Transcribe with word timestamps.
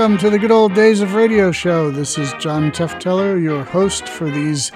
Welcome 0.00 0.16
to 0.20 0.30
the 0.30 0.38
Good 0.38 0.50
Old 0.50 0.72
Days 0.72 1.02
of 1.02 1.12
Radio 1.12 1.52
Show. 1.52 1.90
This 1.90 2.16
is 2.16 2.32
John 2.38 2.70
Tefteller, 2.70 3.38
your 3.38 3.64
host 3.64 4.08
for 4.08 4.30
these 4.30 4.72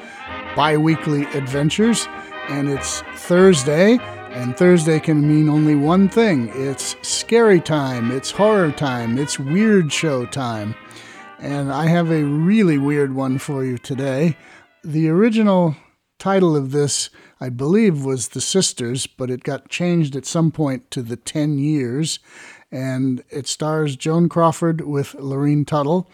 bi 0.54 0.76
weekly 0.76 1.24
adventures. 1.28 2.06
And 2.50 2.68
it's 2.68 3.00
Thursday, 3.14 3.96
and 4.32 4.54
Thursday 4.54 5.00
can 5.00 5.26
mean 5.26 5.48
only 5.48 5.76
one 5.76 6.10
thing 6.10 6.50
it's 6.52 6.94
scary 7.00 7.58
time, 7.58 8.10
it's 8.10 8.32
horror 8.32 8.70
time, 8.70 9.16
it's 9.16 9.38
weird 9.38 9.90
show 9.90 10.26
time. 10.26 10.74
And 11.38 11.72
I 11.72 11.86
have 11.86 12.10
a 12.10 12.24
really 12.24 12.76
weird 12.76 13.14
one 13.14 13.38
for 13.38 13.64
you 13.64 13.78
today. 13.78 14.36
The 14.84 15.08
original 15.08 15.74
title 16.18 16.54
of 16.54 16.70
this, 16.70 17.08
I 17.40 17.48
believe, 17.48 18.04
was 18.04 18.28
The 18.28 18.42
Sisters, 18.42 19.06
but 19.06 19.30
it 19.30 19.42
got 19.42 19.70
changed 19.70 20.16
at 20.16 20.26
some 20.26 20.50
point 20.50 20.90
to 20.90 21.00
The 21.00 21.16
Ten 21.16 21.56
Years 21.56 22.18
and 22.74 23.22
it 23.30 23.46
stars 23.46 23.94
Joan 23.94 24.28
Crawford 24.28 24.80
with 24.80 25.12
Lurene 25.12 25.64
Tuttle. 25.64 26.10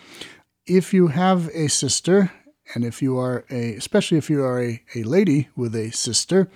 If 0.66 0.92
you 0.92 1.06
have 1.06 1.48
a 1.54 1.68
sister, 1.68 2.32
and 2.74 2.84
if 2.84 3.00
you 3.00 3.18
are 3.18 3.46
a, 3.50 3.74
especially 3.76 4.18
if 4.18 4.28
you 4.28 4.44
are 4.44 4.62
a, 4.62 4.82
a 4.94 5.02
lady 5.04 5.48
with 5.56 5.74
a 5.74 5.90
sister, 5.90 6.50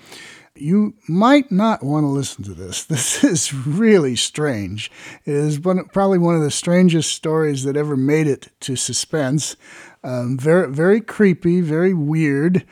you 0.55 0.93
might 1.09 1.51
not 1.51 1.83
want 1.83 2.05
to 2.05 2.09
listen 2.09 2.45
to 2.45 2.53
this. 2.53 2.85
This 2.89 3.25
is 3.25 3.55
really 3.55 4.15
strange. 4.15 4.91
It 5.25 5.35
is 5.35 5.59
one, 5.59 5.87
probably 5.87 6.19
one 6.19 6.37
of 6.37 6.43
the 6.43 6.51
strangest 6.51 7.15
stories 7.15 7.65
that 7.65 7.77
ever 7.77 7.97
made 7.97 8.27
it 8.27 8.51
to 8.61 8.77
suspense. 8.77 9.57
Um, 10.05 10.37
very, 10.37 10.71
very 10.71 11.01
creepy, 11.01 11.63
very 11.63 11.95
weird, 11.95 12.67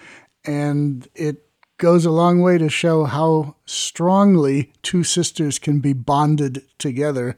and 0.45 1.09
it 1.15 1.47
goes 1.83 2.05
a 2.05 2.13
long 2.13 2.41
way 2.41 2.59
to 2.59 2.69
show 2.69 3.07
how 3.07 3.57
strongly 3.67 4.73
two 4.85 5.03
sisters 5.03 5.59
can 5.59 5.81
be 5.81 5.93
bonded 5.93 6.63
together 6.79 7.37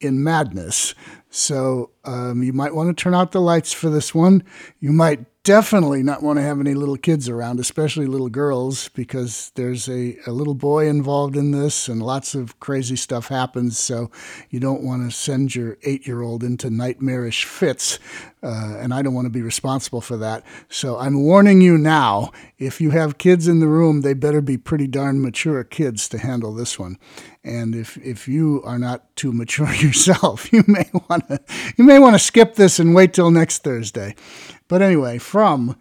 in 0.00 0.20
madness. 0.20 0.96
So 1.30 1.92
um, 2.04 2.42
you 2.42 2.52
might 2.52 2.74
want 2.74 2.88
to 2.88 3.00
turn 3.00 3.14
out 3.14 3.30
the 3.30 3.40
lights 3.40 3.72
for 3.72 3.90
this 3.90 4.12
one. 4.12 4.42
You 4.80 4.90
might 4.90 5.24
definitely 5.44 6.02
not 6.02 6.22
want 6.22 6.38
to 6.38 6.42
have 6.42 6.58
any 6.58 6.72
little 6.72 6.96
kids 6.96 7.28
around, 7.28 7.60
especially 7.60 8.06
little 8.06 8.30
girls, 8.30 8.88
because 8.88 9.52
there's 9.54 9.88
a, 9.88 10.16
a 10.26 10.32
little 10.32 10.54
boy 10.54 10.88
involved 10.88 11.36
in 11.36 11.50
this 11.50 11.86
and 11.86 12.02
lots 12.02 12.34
of 12.34 12.58
crazy 12.60 12.96
stuff 12.96 13.28
happens. 13.28 13.78
So 13.78 14.10
you 14.48 14.58
don't 14.58 14.82
want 14.82 15.08
to 15.08 15.14
send 15.14 15.54
your 15.54 15.76
eight 15.82 16.06
year 16.06 16.22
old 16.22 16.42
into 16.42 16.70
nightmarish 16.70 17.44
fits. 17.44 17.98
Uh, 18.42 18.76
and 18.78 18.92
I 18.92 19.02
don't 19.02 19.14
want 19.14 19.26
to 19.26 19.30
be 19.30 19.42
responsible 19.42 20.00
for 20.00 20.16
that. 20.16 20.44
So 20.68 20.98
I'm 20.98 21.22
warning 21.22 21.60
you 21.60 21.78
now 21.78 22.32
if 22.58 22.80
you 22.80 22.90
have 22.90 23.18
kids 23.18 23.46
in 23.46 23.60
the 23.60 23.66
room, 23.68 24.00
they 24.00 24.14
better 24.14 24.40
be 24.40 24.56
pretty 24.56 24.86
darn 24.86 25.20
mature 25.20 25.64
kids 25.64 26.08
to 26.08 26.18
handle 26.18 26.54
this 26.54 26.78
one. 26.78 26.98
And 27.42 27.74
if, 27.74 27.96
if 27.98 28.26
you 28.26 28.62
are 28.64 28.78
not 28.78 29.14
too 29.16 29.32
mature 29.32 29.72
yourself, 29.74 30.52
you 30.52 30.64
may 30.66 30.88
want 31.08 31.28
to 31.28 31.40
you 31.76 31.84
may 31.84 31.98
want 31.98 32.14
to 32.14 32.18
skip 32.18 32.54
this 32.54 32.78
and 32.78 32.94
wait 32.94 33.12
till 33.12 33.30
next 33.30 33.62
Thursday. 33.64 34.14
But 34.68 34.82
anyway, 34.82 35.18
from 35.18 35.76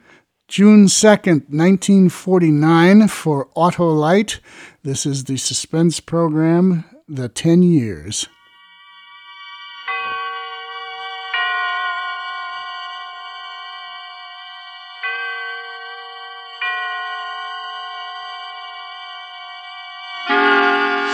June 0.48 0.86
2nd, 0.86 1.50
1949, 1.50 3.08
for 3.08 3.48
Autolite, 3.56 4.40
this 4.84 5.06
is 5.06 5.24
the 5.24 5.38
suspense 5.38 6.00
program, 6.00 6.84
The 7.08 7.30
10 7.30 7.64
Years. 7.64 8.28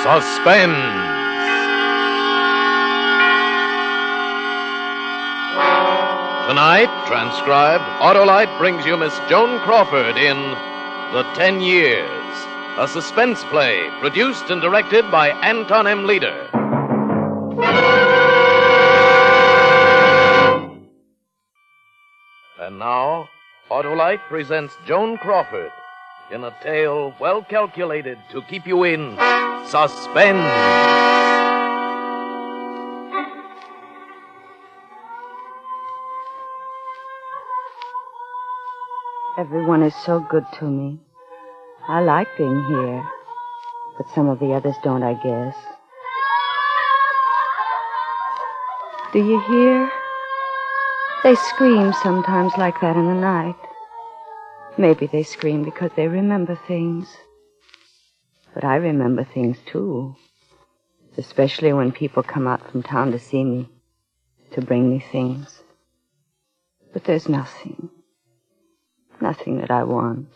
Suspense. 0.01 1.18
Tonight, 6.49 6.89
transcribed, 7.05 7.83
Autolite 8.01 8.57
brings 8.57 8.83
you 8.83 8.97
Miss 8.97 9.15
Joan 9.29 9.59
Crawford 9.59 10.17
in 10.17 10.35
The 11.13 11.21
Ten 11.35 11.61
Years, 11.61 12.09
a 12.79 12.87
suspense 12.87 13.43
play 13.51 13.87
produced 13.99 14.49
and 14.49 14.59
directed 14.59 15.11
by 15.11 15.29
Anton 15.43 15.85
M. 15.85 16.07
Leader. 16.07 16.49
And 22.59 22.79
now, 22.79 23.29
Autolite 23.69 24.27
presents 24.27 24.73
Joan 24.87 25.19
Crawford 25.19 25.71
in 26.31 26.43
a 26.43 26.55
tale 26.63 27.13
well 27.19 27.43
calculated 27.43 28.17
to 28.31 28.41
keep 28.41 28.65
you 28.65 28.85
in 28.85 29.15
suspense. 29.67 31.28
Everyone 39.39 39.83
is 39.83 39.95
so 39.95 40.19
good 40.29 40.43
to 40.59 40.65
me. 40.65 40.99
I 41.87 42.01
like 42.01 42.27
being 42.37 42.61
here. 42.65 43.09
But 43.97 44.09
some 44.13 44.27
of 44.27 44.37
the 44.39 44.51
others 44.51 44.75
don't, 44.83 45.01
I 45.01 45.13
guess. 45.13 45.55
Do 49.13 49.19
you 49.19 49.39
hear? 49.47 49.89
They 51.23 51.35
scream 51.35 51.93
sometimes 52.03 52.51
like 52.57 52.81
that 52.81 52.97
in 52.97 53.05
the 53.05 53.13
night. 53.13 53.55
Maybe 54.77 55.07
they 55.07 55.23
scream 55.23 55.63
because 55.63 55.91
they 55.95 56.09
remember 56.09 56.59
things. 56.67 57.07
But 58.53 58.65
I 58.65 58.75
remember 58.75 59.23
things 59.23 59.57
too. 59.65 60.17
Especially 61.17 61.71
when 61.71 61.93
people 61.93 62.23
come 62.23 62.45
out 62.45 62.69
from 62.69 62.83
town 62.83 63.13
to 63.13 63.19
see 63.19 63.45
me, 63.45 63.69
to 64.51 64.59
bring 64.61 64.89
me 64.89 64.99
things. 64.99 65.63
But 66.91 67.05
there's 67.05 67.29
nothing. 67.29 67.88
Nothing 69.29 69.59
that 69.59 69.69
I 69.69 69.83
want. 69.83 70.27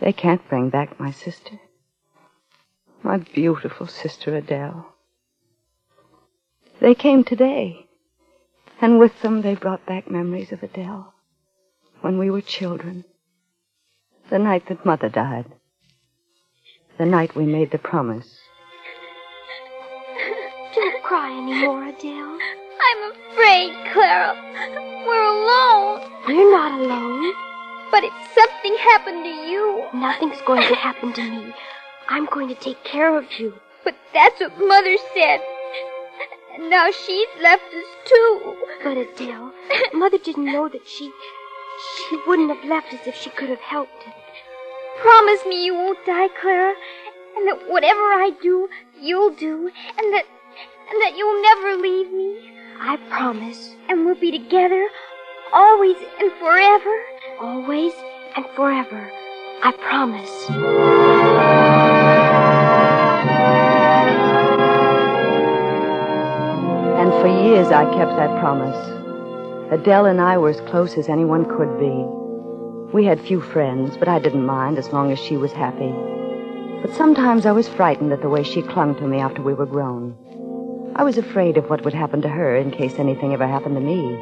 They 0.00 0.12
can't 0.12 0.48
bring 0.48 0.70
back 0.70 1.00
my 1.00 1.10
sister. 1.10 1.58
My 3.02 3.16
beautiful 3.16 3.88
sister 3.88 4.36
Adele. 4.36 4.86
They 6.80 6.94
came 6.94 7.24
today, 7.24 7.88
and 8.80 9.00
with 9.00 9.20
them 9.20 9.42
they 9.42 9.56
brought 9.56 9.84
back 9.84 10.08
memories 10.08 10.52
of 10.52 10.62
Adele 10.62 11.12
when 12.02 12.18
we 12.18 12.30
were 12.30 12.40
children. 12.40 13.04
The 14.30 14.38
night 14.38 14.68
that 14.68 14.86
Mother 14.86 15.08
died. 15.08 15.46
The 16.98 17.06
night 17.06 17.34
we 17.34 17.46
made 17.46 17.72
the 17.72 17.78
promise. 17.78 18.30
Don't 20.76 21.02
cry 21.02 21.36
anymore, 21.36 21.88
Adele. 21.88 22.38
I'm 22.82 23.12
afraid, 23.12 23.92
Clara. 23.92 24.34
We're 25.06 25.24
alone. 25.24 26.10
We're 26.26 26.50
not 26.50 26.80
alone. 26.80 27.32
But 27.90 28.04
if 28.04 28.12
something 28.34 28.76
happened 28.76 29.24
to 29.24 29.30
you. 29.30 29.86
Nothing's 29.92 30.40
going 30.46 30.62
to 30.62 30.74
happen 30.74 31.12
to 31.12 31.22
me. 31.22 31.52
I'm 32.08 32.26
going 32.26 32.48
to 32.48 32.54
take 32.54 32.82
care 32.84 33.16
of 33.16 33.24
you. 33.38 33.54
But 33.84 33.96
that's 34.14 34.40
what 34.40 34.58
Mother 34.58 34.96
said. 35.14 35.40
And 36.54 36.70
now 36.70 36.90
she's 36.90 37.28
left 37.42 37.64
us 37.74 37.84
too. 38.06 38.56
But 38.82 38.96
Adele, 38.96 39.52
Mother 39.92 40.18
didn't 40.18 40.46
know 40.46 40.68
that 40.68 40.86
she. 40.86 41.12
She 42.08 42.18
wouldn't 42.26 42.54
have 42.54 42.68
left 42.68 42.92
us 42.92 43.06
if 43.06 43.16
she 43.16 43.30
could 43.30 43.48
have 43.48 43.60
helped 43.60 44.02
it. 44.06 44.14
Promise 45.00 45.46
me 45.46 45.64
you 45.64 45.74
won't 45.74 46.04
die, 46.06 46.28
Clara. 46.40 46.74
And 47.36 47.48
that 47.48 47.70
whatever 47.70 48.00
I 48.00 48.32
do, 48.42 48.68
you'll 49.00 49.34
do. 49.34 49.70
And 49.98 50.12
that. 50.14 50.24
And 50.90 51.00
that 51.02 51.16
you'll 51.16 51.42
never 51.42 51.80
leave 51.80 52.12
me. 52.12 52.59
I 52.82 52.96
promise. 53.10 53.76
And 53.90 54.06
we'll 54.06 54.18
be 54.18 54.30
together 54.30 54.88
always 55.52 55.96
and 56.18 56.32
forever. 56.40 57.02
Always 57.38 57.92
and 58.34 58.46
forever. 58.56 59.12
I 59.62 59.72
promise. 59.72 60.30
And 66.98 67.12
for 67.20 67.28
years 67.28 67.68
I 67.68 67.84
kept 67.94 68.16
that 68.16 68.40
promise. 68.40 68.76
Adele 69.70 70.06
and 70.06 70.18
I 70.18 70.38
were 70.38 70.48
as 70.48 70.60
close 70.62 70.96
as 70.96 71.10
anyone 71.10 71.44
could 71.44 71.78
be. 71.78 72.94
We 72.94 73.04
had 73.04 73.20
few 73.20 73.42
friends, 73.42 73.98
but 73.98 74.08
I 74.08 74.18
didn't 74.18 74.46
mind 74.46 74.78
as 74.78 74.90
long 74.90 75.12
as 75.12 75.18
she 75.18 75.36
was 75.36 75.52
happy. 75.52 75.92
But 76.80 76.96
sometimes 76.96 77.44
I 77.44 77.52
was 77.52 77.68
frightened 77.68 78.14
at 78.14 78.22
the 78.22 78.30
way 78.30 78.42
she 78.42 78.62
clung 78.62 78.94
to 78.96 79.06
me 79.06 79.18
after 79.18 79.42
we 79.42 79.52
were 79.52 79.66
grown. 79.66 80.16
I 80.96 81.04
was 81.04 81.16
afraid 81.16 81.56
of 81.56 81.70
what 81.70 81.84
would 81.84 81.94
happen 81.94 82.20
to 82.22 82.28
her 82.28 82.56
in 82.56 82.72
case 82.72 82.98
anything 82.98 83.32
ever 83.32 83.46
happened 83.46 83.76
to 83.76 83.80
me. 83.80 84.14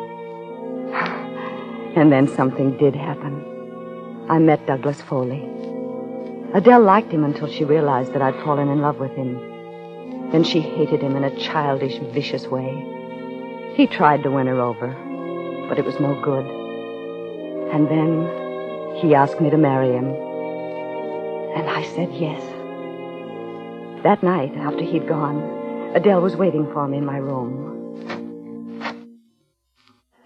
and 1.97 2.13
then 2.13 2.29
something 2.29 2.77
did 2.77 2.95
happen. 2.95 4.27
I 4.29 4.39
met 4.39 4.67
Douglas 4.67 5.01
Foley. 5.01 5.49
Adele 6.53 6.83
liked 6.83 7.11
him 7.11 7.25
until 7.25 7.49
she 7.49 7.65
realized 7.65 8.13
that 8.13 8.23
I'd 8.23 8.43
fallen 8.45 8.69
in 8.69 8.83
love 8.83 8.99
with 8.99 9.13
him. 9.13 10.31
Then 10.31 10.45
she 10.45 10.61
hated 10.61 11.01
him 11.01 11.17
in 11.17 11.25
a 11.25 11.37
childish, 11.37 11.99
vicious 12.13 12.47
way. 12.47 12.71
He 13.75 13.87
tried 13.87 14.23
to 14.25 14.31
win 14.31 14.47
her 14.47 14.61
over, 14.61 14.89
but 15.69 15.79
it 15.79 15.87
was 15.87 15.99
no 15.99 16.21
good. 16.23 16.45
And 17.73 17.89
then 17.89 18.97
he 18.97 19.15
asked 19.15 19.41
me 19.41 19.49
to 19.49 19.57
marry 19.57 19.93
him. 19.93 20.09
And 21.57 21.69
I 21.71 21.83
said 21.95 22.13
yes. 22.13 22.43
That 24.03 24.23
night, 24.23 24.55
after 24.57 24.85
he'd 24.85 25.09
gone, 25.09 25.58
Adele 25.95 26.21
was 26.21 26.37
waiting 26.37 26.71
for 26.73 26.87
me 26.87 26.99
in 26.99 27.07
my 27.07 27.17
room. 27.17 27.75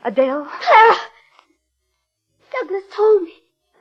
Adele? 0.04 0.44
Clara! 0.60 0.96
Douglas 2.50 2.82
told 2.94 3.22
me. 3.22 3.34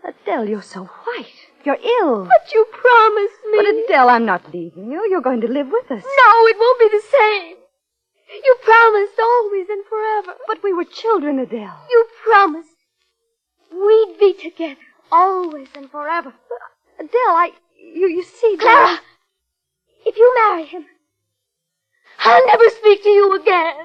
Adele, 0.04 0.48
you're 0.48 0.62
so 0.62 0.86
white. 0.86 1.50
You're 1.64 1.80
ill. 2.00 2.26
But 2.26 2.54
you 2.54 2.66
promised 2.72 3.40
me. 3.52 3.58
But 3.58 3.66
Adele, 3.66 4.10
I'm 4.10 4.26
not 4.26 4.54
leaving 4.54 4.92
you. 4.92 5.08
You're 5.10 5.22
going 5.22 5.42
to 5.42 5.48
live 5.48 5.68
with 5.72 5.90
us. 5.92 6.04
No, 6.04 6.48
it 6.48 6.58
won't 6.60 6.80
be 6.80 6.90
the 6.90 7.04
same. 7.12 7.56
You 8.44 8.56
promised 8.64 9.20
always 9.20 9.68
and 9.70 9.84
forever. 9.86 10.34
But 10.48 10.64
we 10.64 10.74
were 10.74 10.86
children, 10.86 11.40
Adele. 11.40 11.86
You 11.90 12.06
promised 12.24 12.70
we'd 13.72 14.18
be 14.20 14.34
together 14.34 14.80
always 15.12 15.68
and 15.76 15.90
forever. 15.90 16.34
Adele, 17.00 17.12
I. 17.14 17.52
You, 17.78 18.08
you 18.08 18.24
see, 18.24 18.56
Clara, 18.58 19.00
if 20.06 20.16
you 20.16 20.34
marry 20.36 20.66
him, 20.66 20.86
I'll 22.24 22.46
never 22.46 22.70
speak 22.70 23.04
to 23.04 23.10
you 23.10 23.36
again. 23.36 23.76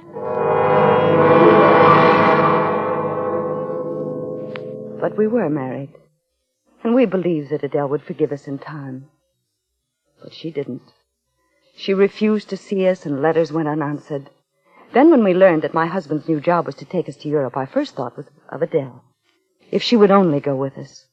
But 5.00 5.16
we 5.16 5.26
were 5.26 5.48
married. 5.48 5.94
And 6.84 6.94
we 6.94 7.06
believed 7.06 7.50
that 7.50 7.62
Adele 7.62 7.88
would 7.88 8.02
forgive 8.02 8.32
us 8.32 8.46
in 8.46 8.58
time. 8.58 9.06
But 10.22 10.34
she 10.34 10.50
didn't. 10.50 10.92
She 11.76 11.94
refused 11.94 12.48
to 12.50 12.56
see 12.56 12.86
us, 12.86 13.06
and 13.06 13.22
letters 13.22 13.52
went 13.52 13.68
unanswered. 13.68 14.30
Then, 14.92 15.10
when 15.10 15.24
we 15.24 15.34
learned 15.34 15.62
that 15.62 15.74
my 15.74 15.86
husband's 15.86 16.28
new 16.28 16.40
job 16.40 16.66
was 16.66 16.74
to 16.76 16.84
take 16.84 17.08
us 17.08 17.16
to 17.16 17.28
Europe, 17.28 17.56
our 17.56 17.66
first 17.66 17.96
thought 17.96 18.16
was 18.16 18.26
of 18.50 18.62
Adele. 18.62 19.02
If 19.70 19.82
she 19.82 19.96
would 19.96 20.10
only 20.10 20.40
go 20.40 20.54
with 20.54 20.76
us. 20.78 21.06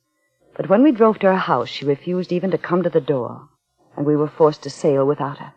But 0.56 0.70
when 0.70 0.84
we 0.84 0.92
drove 0.92 1.20
to 1.20 1.28
her 1.28 1.38
house, 1.38 1.70
she 1.70 1.86
refused 1.86 2.31
even 2.31 2.52
to 2.52 2.58
come 2.58 2.84
to 2.84 2.90
the 2.90 3.02
door, 3.02 3.50
and 3.96 4.06
we 4.06 4.16
were 4.16 4.28
forced 4.28 4.64
to 4.64 4.70
sail 4.70 5.06
without 5.06 5.40
her. 5.40 5.54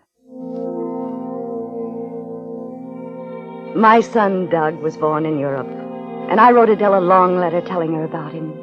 My 3.76 4.00
son, 4.00 4.48
Doug, 4.48 4.80
was 4.80 4.96
born 4.96 5.26
in 5.26 5.38
Europe, 5.38 5.68
and 6.30 6.40
I 6.40 6.50
wrote 6.50 6.70
Adele 6.70 6.98
a 6.98 6.98
long 6.98 7.38
letter 7.38 7.60
telling 7.60 7.92
her 7.92 8.04
about 8.04 8.32
him. 8.32 8.54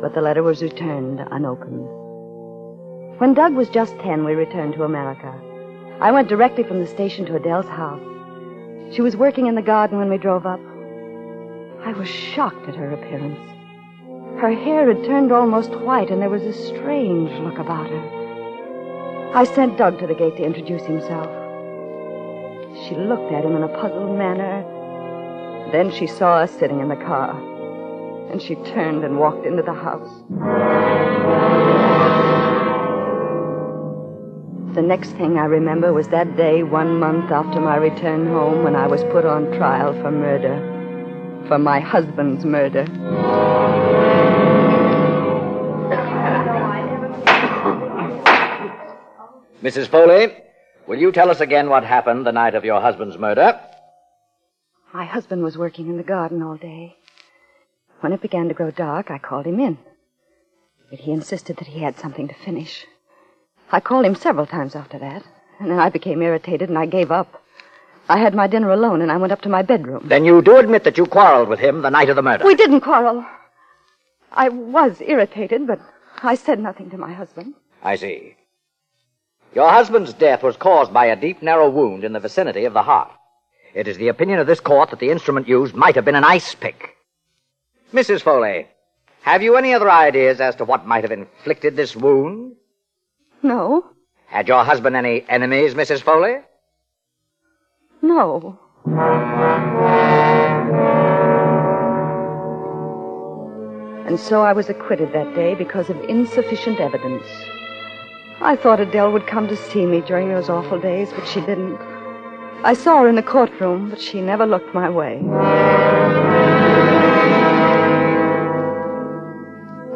But 0.00 0.12
the 0.12 0.20
letter 0.20 0.42
was 0.42 0.60
returned 0.60 1.24
unopened. 1.30 1.86
When 3.20 3.32
Doug 3.32 3.54
was 3.54 3.68
just 3.68 3.96
ten, 4.00 4.24
we 4.24 4.32
returned 4.34 4.74
to 4.74 4.82
America. 4.82 5.32
I 6.00 6.10
went 6.10 6.26
directly 6.26 6.64
from 6.64 6.80
the 6.80 6.86
station 6.88 7.26
to 7.26 7.36
Adele's 7.36 7.68
house. 7.68 8.02
She 8.92 9.02
was 9.02 9.16
working 9.16 9.46
in 9.46 9.54
the 9.54 9.62
garden 9.62 9.98
when 9.98 10.10
we 10.10 10.18
drove 10.18 10.46
up. 10.46 10.58
I 11.84 11.92
was 11.92 12.08
shocked 12.08 12.68
at 12.68 12.74
her 12.74 12.90
appearance. 12.90 13.38
Her 14.40 14.52
hair 14.52 14.92
had 14.92 15.04
turned 15.04 15.30
almost 15.30 15.70
white, 15.76 16.10
and 16.10 16.20
there 16.20 16.28
was 16.28 16.42
a 16.42 16.52
strange 16.52 17.30
look 17.38 17.58
about 17.58 17.88
her. 17.88 19.32
I 19.32 19.44
sent 19.44 19.78
Doug 19.78 20.00
to 20.00 20.08
the 20.08 20.14
gate 20.14 20.38
to 20.38 20.44
introduce 20.44 20.82
himself. 20.82 21.41
She 22.88 22.96
looked 22.96 23.32
at 23.32 23.44
him 23.44 23.54
in 23.54 23.62
a 23.62 23.68
puzzled 23.68 24.18
manner. 24.18 24.64
Then 25.70 25.92
she 25.92 26.08
saw 26.08 26.38
us 26.38 26.50
sitting 26.50 26.80
in 26.80 26.88
the 26.88 26.96
car, 26.96 27.30
and 28.30 28.42
she 28.42 28.56
turned 28.56 29.04
and 29.04 29.20
walked 29.20 29.46
into 29.46 29.62
the 29.62 29.72
house. 29.72 30.10
The 34.74 34.82
next 34.82 35.10
thing 35.10 35.38
I 35.38 35.44
remember 35.44 35.92
was 35.92 36.08
that 36.08 36.36
day, 36.36 36.64
one 36.64 36.98
month 36.98 37.30
after 37.30 37.60
my 37.60 37.76
return 37.76 38.26
home, 38.26 38.64
when 38.64 38.74
I 38.74 38.88
was 38.88 39.04
put 39.04 39.24
on 39.24 39.52
trial 39.52 39.92
for 40.02 40.10
murder. 40.10 40.56
For 41.46 41.58
my 41.58 41.78
husband's 41.78 42.44
murder. 42.44 42.84
Mrs. 49.62 49.86
Foley, 49.86 50.34
will 50.86 50.98
you 50.98 51.12
tell 51.12 51.30
us 51.30 51.40
again 51.40 51.68
what 51.68 51.84
happened 51.84 52.26
the 52.26 52.32
night 52.32 52.54
of 52.54 52.64
your 52.64 52.80
husband's 52.80 53.18
murder? 53.18 53.60
My 54.92 55.04
husband 55.04 55.42
was 55.42 55.56
working 55.56 55.88
in 55.88 55.96
the 55.96 56.02
garden 56.02 56.42
all 56.42 56.56
day. 56.56 56.96
When 58.00 58.12
it 58.12 58.20
began 58.20 58.48
to 58.48 58.54
grow 58.54 58.70
dark, 58.70 59.10
I 59.10 59.18
called 59.18 59.46
him 59.46 59.60
in. 59.60 59.78
But 60.90 61.00
he 61.00 61.12
insisted 61.12 61.56
that 61.56 61.68
he 61.68 61.80
had 61.80 61.98
something 61.98 62.28
to 62.28 62.34
finish. 62.34 62.84
I 63.70 63.80
called 63.80 64.04
him 64.04 64.14
several 64.14 64.44
times 64.44 64.74
after 64.74 64.98
that, 64.98 65.24
and 65.58 65.70
then 65.70 65.78
I 65.78 65.88
became 65.88 66.20
irritated 66.20 66.68
and 66.68 66.78
I 66.78 66.86
gave 66.86 67.10
up. 67.10 67.42
I 68.08 68.18
had 68.18 68.34
my 68.34 68.46
dinner 68.46 68.70
alone 68.70 69.00
and 69.00 69.10
I 69.10 69.16
went 69.16 69.32
up 69.32 69.40
to 69.42 69.48
my 69.48 69.62
bedroom. 69.62 70.08
Then 70.08 70.24
you 70.24 70.42
do 70.42 70.56
admit 70.58 70.84
that 70.84 70.98
you 70.98 71.06
quarreled 71.06 71.48
with 71.48 71.60
him 71.60 71.82
the 71.82 71.90
night 71.90 72.10
of 72.10 72.16
the 72.16 72.22
murder. 72.22 72.44
We 72.44 72.54
didn't 72.54 72.80
quarrel. 72.80 73.24
I 74.32 74.48
was 74.48 75.00
irritated, 75.00 75.66
but 75.66 75.80
I 76.22 76.34
said 76.34 76.58
nothing 76.58 76.90
to 76.90 76.98
my 76.98 77.12
husband. 77.12 77.54
I 77.82 77.96
see. 77.96 78.36
Your 79.54 79.70
husband's 79.70 80.12
death 80.14 80.42
was 80.42 80.56
caused 80.56 80.92
by 80.92 81.06
a 81.06 81.16
deep, 81.16 81.42
narrow 81.42 81.68
wound 81.68 82.04
in 82.04 82.12
the 82.12 82.20
vicinity 82.20 82.64
of 82.64 82.72
the 82.72 82.82
heart. 82.82 83.10
It 83.74 83.86
is 83.88 83.96
the 83.98 84.08
opinion 84.08 84.38
of 84.38 84.46
this 84.46 84.60
court 84.60 84.90
that 84.90 84.98
the 84.98 85.10
instrument 85.10 85.48
used 85.48 85.74
might 85.74 85.94
have 85.94 86.04
been 86.04 86.14
an 86.14 86.24
ice 86.24 86.54
pick. 86.54 86.96
Mrs. 87.92 88.22
Foley, 88.22 88.66
have 89.22 89.42
you 89.42 89.56
any 89.56 89.74
other 89.74 89.90
ideas 89.90 90.40
as 90.40 90.56
to 90.56 90.64
what 90.64 90.86
might 90.86 91.04
have 91.04 91.12
inflicted 91.12 91.76
this 91.76 91.94
wound? 91.94 92.56
No, 93.42 93.84
Had 94.26 94.48
your 94.48 94.64
husband 94.64 94.96
any 94.96 95.24
enemies, 95.28 95.74
Mrs. 95.74 96.00
Foley? 96.02 96.36
no. 98.00 98.58
And 104.06 104.18
so 104.20 104.42
I 104.42 104.52
was 104.52 104.68
acquitted 104.68 105.12
that 105.14 105.34
day 105.34 105.54
because 105.54 105.88
of 105.88 105.98
insufficient 106.04 106.80
evidence. 106.80 107.24
I 108.44 108.56
thought 108.56 108.80
Adele 108.80 109.12
would 109.12 109.28
come 109.28 109.46
to 109.46 109.56
see 109.56 109.86
me 109.86 110.00
during 110.00 110.28
those 110.28 110.48
awful 110.48 110.76
days, 110.80 111.12
but 111.12 111.28
she 111.28 111.40
didn't. 111.42 111.76
I 112.64 112.74
saw 112.74 113.02
her 113.02 113.08
in 113.08 113.14
the 113.14 113.22
courtroom, 113.22 113.88
but 113.88 114.00
she 114.00 114.20
never 114.20 114.44
looked 114.46 114.74
my 114.74 114.90
way. 114.90 115.22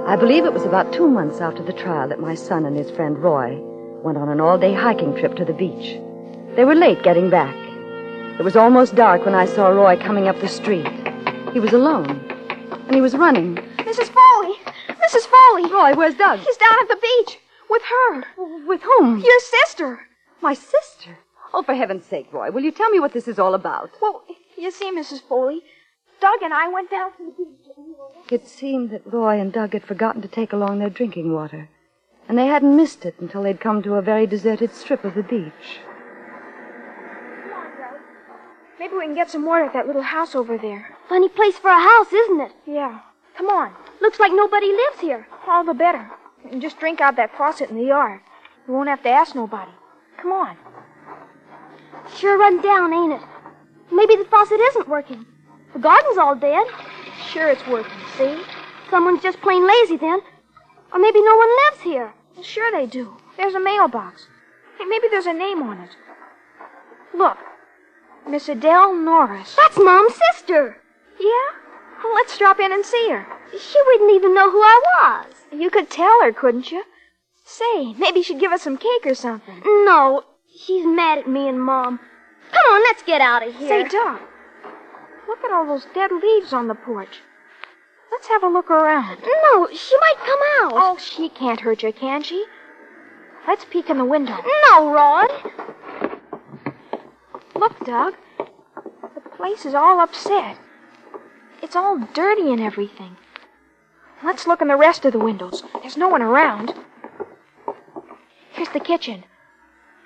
I 0.07 0.15
believe 0.15 0.45
it 0.45 0.53
was 0.53 0.63
about 0.63 0.93
two 0.93 1.09
months 1.09 1.41
after 1.41 1.61
the 1.61 1.73
trial 1.73 2.09
that 2.09 2.21
my 2.21 2.37
son 2.37 2.65
and 2.65 2.77
his 2.77 2.89
friend 2.93 3.19
Roy 3.19 3.59
went 4.05 4.17
on 4.17 4.29
an 4.29 4.41
all 4.41 4.59
day 4.59 4.73
hiking 4.73 5.17
trip 5.17 5.35
to 5.35 5.45
the 5.45 5.53
beach. 5.53 5.99
They 6.55 6.65
were 6.65 6.77
late 6.77 7.03
getting 7.03 7.29
back. 7.29 7.57
It 8.39 8.45
was 8.45 8.55
almost 8.55 8.95
dark 8.95 9.25
when 9.25 9.35
I 9.35 9.47
saw 9.47 9.71
Roy 9.71 9.97
coming 9.97 10.29
up 10.29 10.41
the 10.41 10.47
street. 10.47 10.87
He 11.53 11.59
was 11.59 11.73
alone, 11.73 12.21
and 12.71 12.95
he 12.95 13.01
was 13.01 13.17
running. 13.17 13.57
Mrs. 13.79 14.09
Foley! 14.09 14.55
Mrs. 14.89 15.27
Foley! 15.27 15.69
Roy, 15.69 15.97
where's 15.97 16.15
Doug? 16.15 16.39
He's 16.39 16.57
down 16.57 16.79
at 16.81 16.89
the 16.89 17.01
beach 17.03 17.41
with 17.71 17.83
her. 17.83 18.25
With 18.67 18.83
whom? 18.83 19.21
Your 19.21 19.41
sister. 19.41 20.01
My 20.41 20.55
sister. 20.55 21.19
Oh, 21.55 21.63
for 21.63 21.75
heaven's 21.75 22.05
sake, 22.05 22.33
Roy, 22.33 22.51
will 22.51 22.63
you 22.63 22.73
tell 22.73 22.91
me 22.91 23.01
what 23.01 23.13
this 23.13 23.29
is 23.29 23.39
all 23.39 23.55
about? 23.55 23.91
Well, 24.03 24.25
you 24.57 24.71
see, 24.71 24.91
Mrs. 24.91 25.23
Foley, 25.27 25.63
Doug 26.21 26.43
and 26.43 26.53
I 26.53 26.69
went 26.69 26.91
down 26.91 27.13
to 27.13 27.25
the 27.25 27.33
beach. 27.33 28.31
It 28.31 28.47
seemed 28.47 28.91
that 28.91 29.07
Roy 29.11 29.39
and 29.41 29.53
Doug 29.53 29.73
had 29.73 29.85
forgotten 29.85 30.23
to 30.23 30.29
take 30.29 30.53
along 30.53 30.79
their 30.79 30.91
drinking 30.91 31.33
water, 31.33 31.69
and 32.29 32.37
they 32.37 32.47
hadn't 32.47 32.77
missed 32.77 33.05
it 33.05 33.15
until 33.21 33.43
they'd 33.43 33.61
come 33.61 33.83
to 33.83 33.95
a 33.95 34.03
very 34.03 34.27
deserted 34.27 34.75
strip 34.75 35.05
of 35.05 35.15
the 35.15 35.23
beach. 35.23 35.81
Come 37.43 37.53
on, 37.53 37.77
Doug. 37.77 38.01
Maybe 38.79 38.95
we 38.95 39.05
can 39.05 39.15
get 39.15 39.31
some 39.31 39.45
water 39.45 39.65
at 39.65 39.73
that 39.73 39.87
little 39.87 40.03
house 40.03 40.35
over 40.35 40.59
there. 40.59 40.97
Funny 41.09 41.29
place 41.29 41.57
for 41.59 41.71
a 41.71 41.81
house, 41.81 42.13
isn't 42.13 42.41
it? 42.41 42.53
Yeah. 42.67 43.01
Come 43.37 43.49
on. 43.49 43.73
Looks 44.01 44.19
like 44.19 44.33
nobody 44.33 44.69
lives 44.73 45.01
here. 45.01 45.27
All 45.47 45.65
the 45.65 45.75
better. 45.75 46.11
Can 46.49 46.61
just 46.61 46.79
drink 46.79 47.01
out 47.01 47.17
that 47.17 47.37
faucet 47.37 47.71
in 47.71 47.77
the 47.77 47.85
yard. 47.85 48.21
You 48.67 48.75
won't 48.75 48.89
have 48.89 49.03
to 49.03 49.09
ask 49.09 49.35
nobody. 49.35 49.71
Come 50.17 50.33
on. 50.33 50.57
Sure 52.17 52.39
run 52.39 52.61
down, 52.63 52.93
ain't 52.93 53.13
it? 53.15 53.29
Maybe 53.93 54.17
the 54.17 54.25
faucet 54.25 54.61
isn't 54.61 54.89
working. 54.89 55.27
The 55.73 55.79
garden's 55.79 56.19
all 56.19 56.35
dead. 56.35 56.67
Sure 57.31 57.49
it's 57.49 57.67
working, 57.67 57.99
see? 58.17 58.43
Someone's 58.91 59.23
just 59.23 59.41
plain 59.41 59.67
lazy 59.67 59.97
then. 59.97 60.21
Or 60.93 60.99
maybe 60.99 61.23
no 61.23 61.37
one 61.37 61.49
lives 61.65 61.83
here. 61.83 62.15
Sure 62.43 62.71
they 62.71 62.87
do. 62.87 63.17
There's 63.37 63.55
a 63.55 63.61
mailbox. 63.61 64.29
Hey, 64.79 64.85
maybe 64.85 65.09
there's 65.11 65.27
a 65.27 65.33
name 65.33 65.63
on 65.63 65.81
it. 65.81 65.91
Look. 67.15 67.39
Miss 68.29 68.49
Adele 68.49 68.95
Norris. 68.95 69.57
That's 69.57 69.79
Mom's 69.79 70.15
sister. 70.33 70.79
Yeah? 71.19 71.57
Well, 72.03 72.15
let's 72.15 72.39
drop 72.39 72.61
in 72.61 72.73
and 72.73 72.85
see 72.85 73.09
her. 73.11 73.27
She 73.53 73.79
wouldn't 73.87 74.13
even 74.13 74.35
know 74.35 74.51
who 74.51 74.61
I 74.61 75.25
was. 75.25 75.35
You 75.53 75.71
could 75.71 75.91
tell 75.91 76.23
her, 76.23 76.33
couldn't 76.33 76.71
you? 76.71 76.85
Say, 77.45 77.95
maybe 77.95 78.23
she'd 78.23 78.41
give 78.41 78.53
us 78.53 78.63
some 78.63 78.77
cake 78.77 79.07
or 79.07 79.15
something. 79.15 79.63
No, 79.65 80.25
she's 80.65 80.85
mad 80.85 81.19
at 81.19 81.29
me 81.29 81.49
and 81.49 81.63
Mom. 81.63 82.01
Come 82.51 82.73
on, 82.73 82.83
let's 82.83 83.03
get 83.03 83.21
out 83.21 83.47
of 83.47 83.55
here. 83.55 83.69
Say, 83.69 83.89
Doc, 83.89 84.21
look 85.29 85.45
at 85.45 85.53
all 85.53 85.67
those 85.67 85.87
dead 85.95 86.11
leaves 86.11 86.53
on 86.53 86.69
the 86.69 86.75
porch. 86.75 87.21
Let's 88.11 88.29
have 88.29 88.43
a 88.43 88.49
look 88.49 88.71
around. 88.71 89.21
No, 89.23 89.69
she 89.73 89.97
might 89.99 90.17
come 90.19 90.41
out. 90.61 90.73
Oh, 90.75 90.97
she 90.99 91.29
can't 91.29 91.61
hurt 91.61 91.83
you, 91.83 91.93
can 91.93 92.23
she? 92.23 92.45
Let's 93.47 93.65
peek 93.65 93.91
in 93.91 93.99
the 93.99 94.05
window. 94.05 94.37
No, 94.69 94.93
Rod. 94.93 95.31
Look, 97.55 97.79
Doug. 97.85 98.15
The 98.39 99.21
place 99.37 99.65
is 99.65 99.75
all 99.75 100.01
upset. 100.01 100.59
It's 101.63 101.77
all 101.77 101.99
dirty 102.13 102.53
and 102.53 102.61
everything. 102.61 103.17
Let's 104.25 104.47
look 104.47 104.61
in 104.61 104.69
the 104.69 104.77
rest 104.77 105.05
of 105.05 105.13
the 105.13 105.19
windows. 105.19 105.63
There's 105.83 105.97
no 105.97 106.09
one 106.09 106.23
around. 106.23 106.75
Here's 108.53 108.71
the 108.71 108.81
kitchen. 108.81 109.25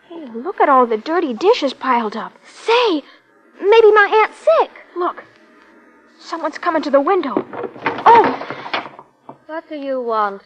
Hey, 0.09 0.27
look 0.27 0.61
at 0.61 0.69
all 0.69 0.87
the 0.87 0.97
dirty 0.97 1.33
dishes 1.33 1.73
piled 1.73 2.17
up. 2.17 2.33
Say, 2.45 3.03
maybe 3.61 3.93
my 3.93 4.23
aunt's 4.23 4.39
sick. 4.39 4.71
Look, 4.97 5.25
Someone's 6.21 6.59
coming 6.59 6.83
to 6.83 6.91
the 6.91 7.01
window. 7.01 7.33
Oh! 8.07 8.77
What 9.47 9.69
do 9.69 9.75
you 9.75 10.01
want? 10.01 10.43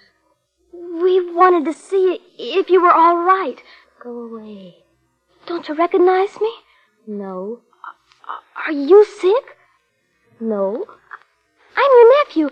We 0.72 1.34
wanted 1.34 1.64
to 1.66 1.78
see 1.78 2.20
if 2.38 2.70
you 2.70 2.80
were 2.80 2.92
all 2.92 3.18
right. 3.18 3.60
Go 4.00 4.10
away. 4.10 4.76
Don't 5.46 5.68
you 5.68 5.74
recognize 5.74 6.40
me? 6.40 6.52
No. 7.06 7.60
Uh, 7.84 8.32
uh, 8.32 8.66
are 8.66 8.72
you 8.72 9.04
sick? 9.04 9.56
No. 10.40 10.86
I'm 11.76 11.90
your 11.90 12.24
nephew, 12.24 12.50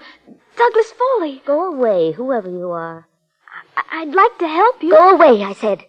Douglas 0.56 0.92
Foley. 0.92 1.42
Go 1.44 1.72
away, 1.72 2.12
whoever 2.12 2.48
you 2.50 2.70
are. 2.70 3.06
I- 3.76 4.02
I'd 4.02 4.14
like 4.14 4.38
to 4.38 4.48
help 4.48 4.82
you. 4.82 4.90
Go 4.90 5.10
away, 5.10 5.42
I 5.42 5.52
said. 5.52 5.84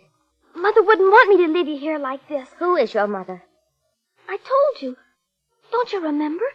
Mother 0.56 0.84
wouldn't 0.84 1.12
want 1.12 1.30
me 1.30 1.46
to 1.46 1.52
leave 1.52 1.68
you 1.68 1.78
here 1.78 1.98
like 1.98 2.28
this. 2.28 2.50
Who 2.60 2.76
is 2.76 2.94
your 2.94 3.08
mother? 3.08 3.44
I 4.30 4.38
told 4.38 4.82
you. 4.82 4.98
Don't 5.72 5.92
you 5.92 6.00
remember? 6.00 6.46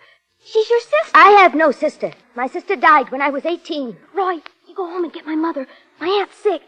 She's 0.44 0.70
your 0.70 0.80
sister. 0.80 1.12
I 1.14 1.30
have 1.42 1.54
no 1.54 1.72
sister. 1.72 2.12
My 2.34 2.46
sister 2.46 2.76
died 2.76 3.10
when 3.10 3.20
I 3.20 3.28
was 3.30 3.44
18. 3.44 3.96
Roy, 4.14 4.34
you 4.66 4.74
go 4.74 4.86
home 4.86 5.04
and 5.04 5.12
get 5.12 5.26
my 5.26 5.34
mother. 5.34 5.66
My 6.00 6.08
aunt's 6.08 6.36
sick. 6.36 6.62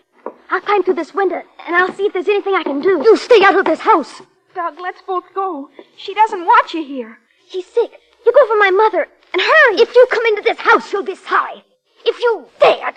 I'll 0.51 0.61
climb 0.61 0.83
through 0.83 0.95
this 0.95 1.15
window 1.15 1.43
and 1.67 1.77
I'll 1.77 1.93
see 1.93 2.07
if 2.07 2.13
there's 2.13 2.29
anything 2.29 2.55
I 2.55 2.65
can 2.65 2.81
do. 2.81 3.01
You 3.05 3.17
stay 3.17 3.43
out 3.45 3.57
of 3.57 3.65
this 3.65 3.81
house. 3.81 4.21
Doug, 4.55 4.81
let's 4.81 5.01
both 5.03 5.25
go. 5.33 5.71
She 5.97 6.13
doesn't 6.13 6.45
want 6.45 6.75
you 6.75 6.85
here. 6.85 7.19
She's 7.49 7.67
sick. 7.67 7.93
You 8.27 8.33
go 8.33 8.47
for 8.47 8.59
my 8.59 8.71
mother 8.71 9.07
and 9.33 9.41
hurry. 9.43 9.77
If 9.81 9.95
you 9.95 10.07
come 10.11 10.27
into 10.27 10.43
this 10.43 10.59
house, 10.59 10.93
you'll 10.93 11.03
be 11.05 11.15
sorry. 11.17 11.65
If 12.05 12.19
you 12.21 12.47
dared. 12.61 12.95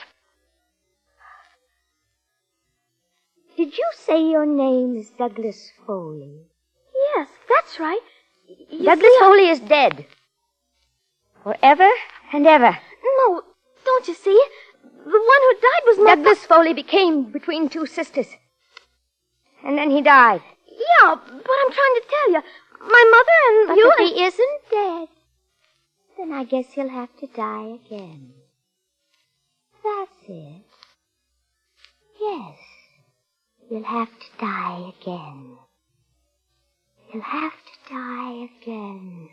Did 3.58 3.78
you 3.78 3.86
say 3.96 4.24
your 4.30 4.46
name 4.46 4.96
is 4.98 5.10
Douglas 5.12 5.72
Foley? 5.86 6.42
Yes, 7.16 7.28
that's 7.50 7.80
right. 7.80 8.00
You 8.48 8.84
Douglas 8.86 9.02
see, 9.12 9.18
I- 9.18 9.20
Foley 9.22 9.50
is 9.50 9.60
dead. 9.60 10.06
Forever 11.44 11.90
and 12.32 12.48
ever. 12.48 12.78
No, 13.18 13.44
don't 13.86 14.08
you 14.08 14.13
see? 14.16 14.42
The 14.84 15.10
one 15.10 15.42
who 15.46 15.54
died 15.62 15.84
was 15.86 15.98
my 16.00 16.16
Douglas 16.16 16.46
Foley 16.46 16.74
became 16.74 17.32
between 17.32 17.70
two 17.70 17.86
sisters. 17.86 18.28
And 19.66 19.78
then 19.78 19.92
he 19.92 20.02
died. 20.02 20.42
Yeah, 20.68 21.16
but 21.16 21.56
I'm 21.62 21.72
trying 21.72 21.96
to 21.96 22.04
tell 22.10 22.32
you. 22.32 22.42
My 22.82 23.04
mother 23.12 23.40
and 23.50 23.68
But 23.68 23.78
you 23.78 23.92
if 23.92 24.00
and... 24.00 24.08
he 24.10 24.24
isn't 24.24 24.62
dead, 24.72 25.08
then 26.17 26.32
I 26.32 26.43
guess 26.43 26.65
he'll 26.74 26.89
have 26.89 27.15
to 27.17 27.27
die 27.27 27.77
again. 27.86 28.34
That's 29.84 30.29
it. 30.29 30.63
Yes, 32.20 32.58
he'll 33.70 33.84
have 33.84 34.10
to 34.20 34.25
die 34.39 34.91
again. 35.01 35.58
He'll 37.08 37.22
have 37.22 37.51
to 37.51 37.93
die 37.93 38.50
again. 38.62 39.29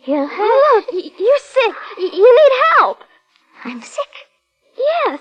He'll 0.00 0.26
have. 0.26 0.38
Look, 0.38 0.92
y- 0.92 1.10
you're 1.18 1.38
sick. 1.38 1.74
You 1.98 2.36
need 2.36 2.52
help. 2.76 2.98
I'm 3.64 3.80
sick. 3.80 4.12
Yes. 4.76 5.20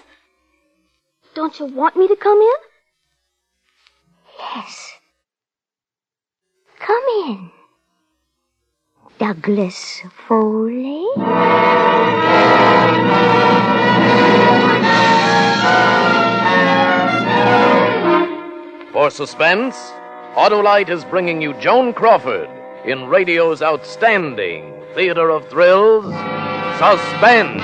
Don't 1.35 1.59
you 1.59 1.65
want 1.65 1.95
me 1.95 2.07
to 2.07 2.15
come 2.15 2.39
in? 2.39 2.59
Yes. 4.39 4.93
Come 6.79 7.03
in. 7.25 7.51
Douglas 9.21 10.01
Foley? 10.27 11.05
For 18.91 19.11
suspense, 19.11 19.75
Autolite 20.33 20.89
is 20.89 21.05
bringing 21.05 21.39
you 21.39 21.53
Joan 21.59 21.93
Crawford 21.93 22.49
in 22.83 23.05
radio's 23.05 23.61
outstanding 23.61 24.81
theater 24.95 25.29
of 25.29 25.47
thrills, 25.49 26.05
Suspense. 26.79 27.61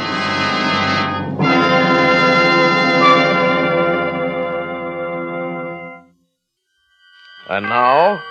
And 7.50 7.64
now, 7.66 8.22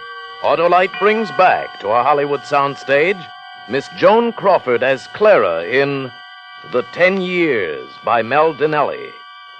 Autolite 0.46 0.96
brings 1.00 1.28
back 1.32 1.80
to 1.80 1.88
a 1.88 2.04
Hollywood 2.04 2.42
soundstage 2.42 3.20
Miss 3.68 3.88
Joan 3.96 4.32
Crawford 4.32 4.84
as 4.84 5.08
Clara 5.08 5.64
in 5.64 6.12
The 6.70 6.82
Ten 6.92 7.20
Years 7.20 7.90
by 8.04 8.22
Mel 8.22 8.54
Dinelli. 8.54 9.10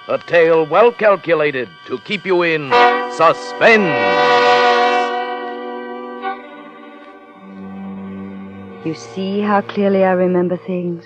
A 0.07 0.17
tale 0.17 0.65
well 0.65 0.93
calculated 0.93 1.67
to 1.87 1.97
keep 2.05 2.25
you 2.25 2.41
in 2.43 2.71
suspense. 3.11 3.83
You 8.85 8.93
see 8.93 9.41
how 9.41 9.59
clearly 9.59 10.05
I 10.05 10.13
remember 10.13 10.55
things? 10.55 11.03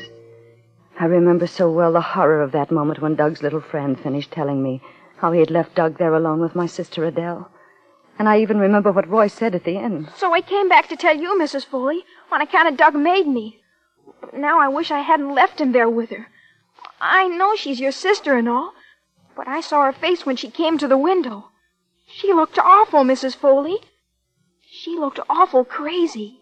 I 1.00 1.06
remember 1.06 1.48
so 1.48 1.72
well 1.72 1.94
the 1.94 2.02
horror 2.02 2.44
of 2.44 2.52
that 2.52 2.70
moment 2.70 3.02
when 3.02 3.16
Doug's 3.16 3.42
little 3.42 3.62
friend 3.62 4.00
finished 4.00 4.30
telling 4.30 4.62
me 4.62 4.80
how 5.18 5.32
he 5.32 5.40
had 5.40 5.50
left 5.50 5.74
Doug 5.74 5.98
there 5.98 6.14
alone 6.14 6.40
with 6.40 6.54
my 6.54 6.68
sister 6.68 7.04
Adele. 7.04 7.50
And 8.20 8.30
I 8.30 8.40
even 8.40 8.60
remember 8.60 8.92
what 8.92 9.08
Roy 9.10 9.28
said 9.28 9.56
at 9.56 9.64
the 9.64 9.78
end. 9.78 10.10
So 10.16 10.34
I 10.34 10.42
came 10.42 10.70
back 10.70 10.88
to 10.90 10.96
tell 10.96 11.18
you, 11.18 11.38
Mrs. 11.40 11.66
Foley, 11.66 12.04
on 12.32 12.42
account 12.42 12.68
of 12.68 12.78
Doug 12.78 12.96
made 12.96 13.28
me. 13.28 13.62
Now 14.34 14.60
I 14.60 14.68
wish 14.68 14.92
I 14.92 15.00
hadn't 15.00 15.34
left 15.34 15.60
him 15.60 15.72
there 15.72 15.90
with 15.90 16.12
her. 16.12 16.28
I 17.00 17.28
know 17.28 17.56
she's 17.56 17.80
your 17.80 17.92
sister 17.92 18.36
and 18.36 18.48
all, 18.48 18.74
but 19.36 19.48
I 19.48 19.62
saw 19.62 19.86
her 19.86 19.92
face 19.92 20.26
when 20.26 20.36
she 20.36 20.52
came 20.52 20.78
to 20.78 20.88
the 20.88 20.98
window. 20.98 21.50
She 22.08 22.32
looked 22.32 22.60
awful, 22.60 23.04
Mrs. 23.04 23.36
Foley. 23.36 23.80
She 24.70 24.98
looked 24.98 25.20
awful 25.30 25.66
crazy. 25.66 26.40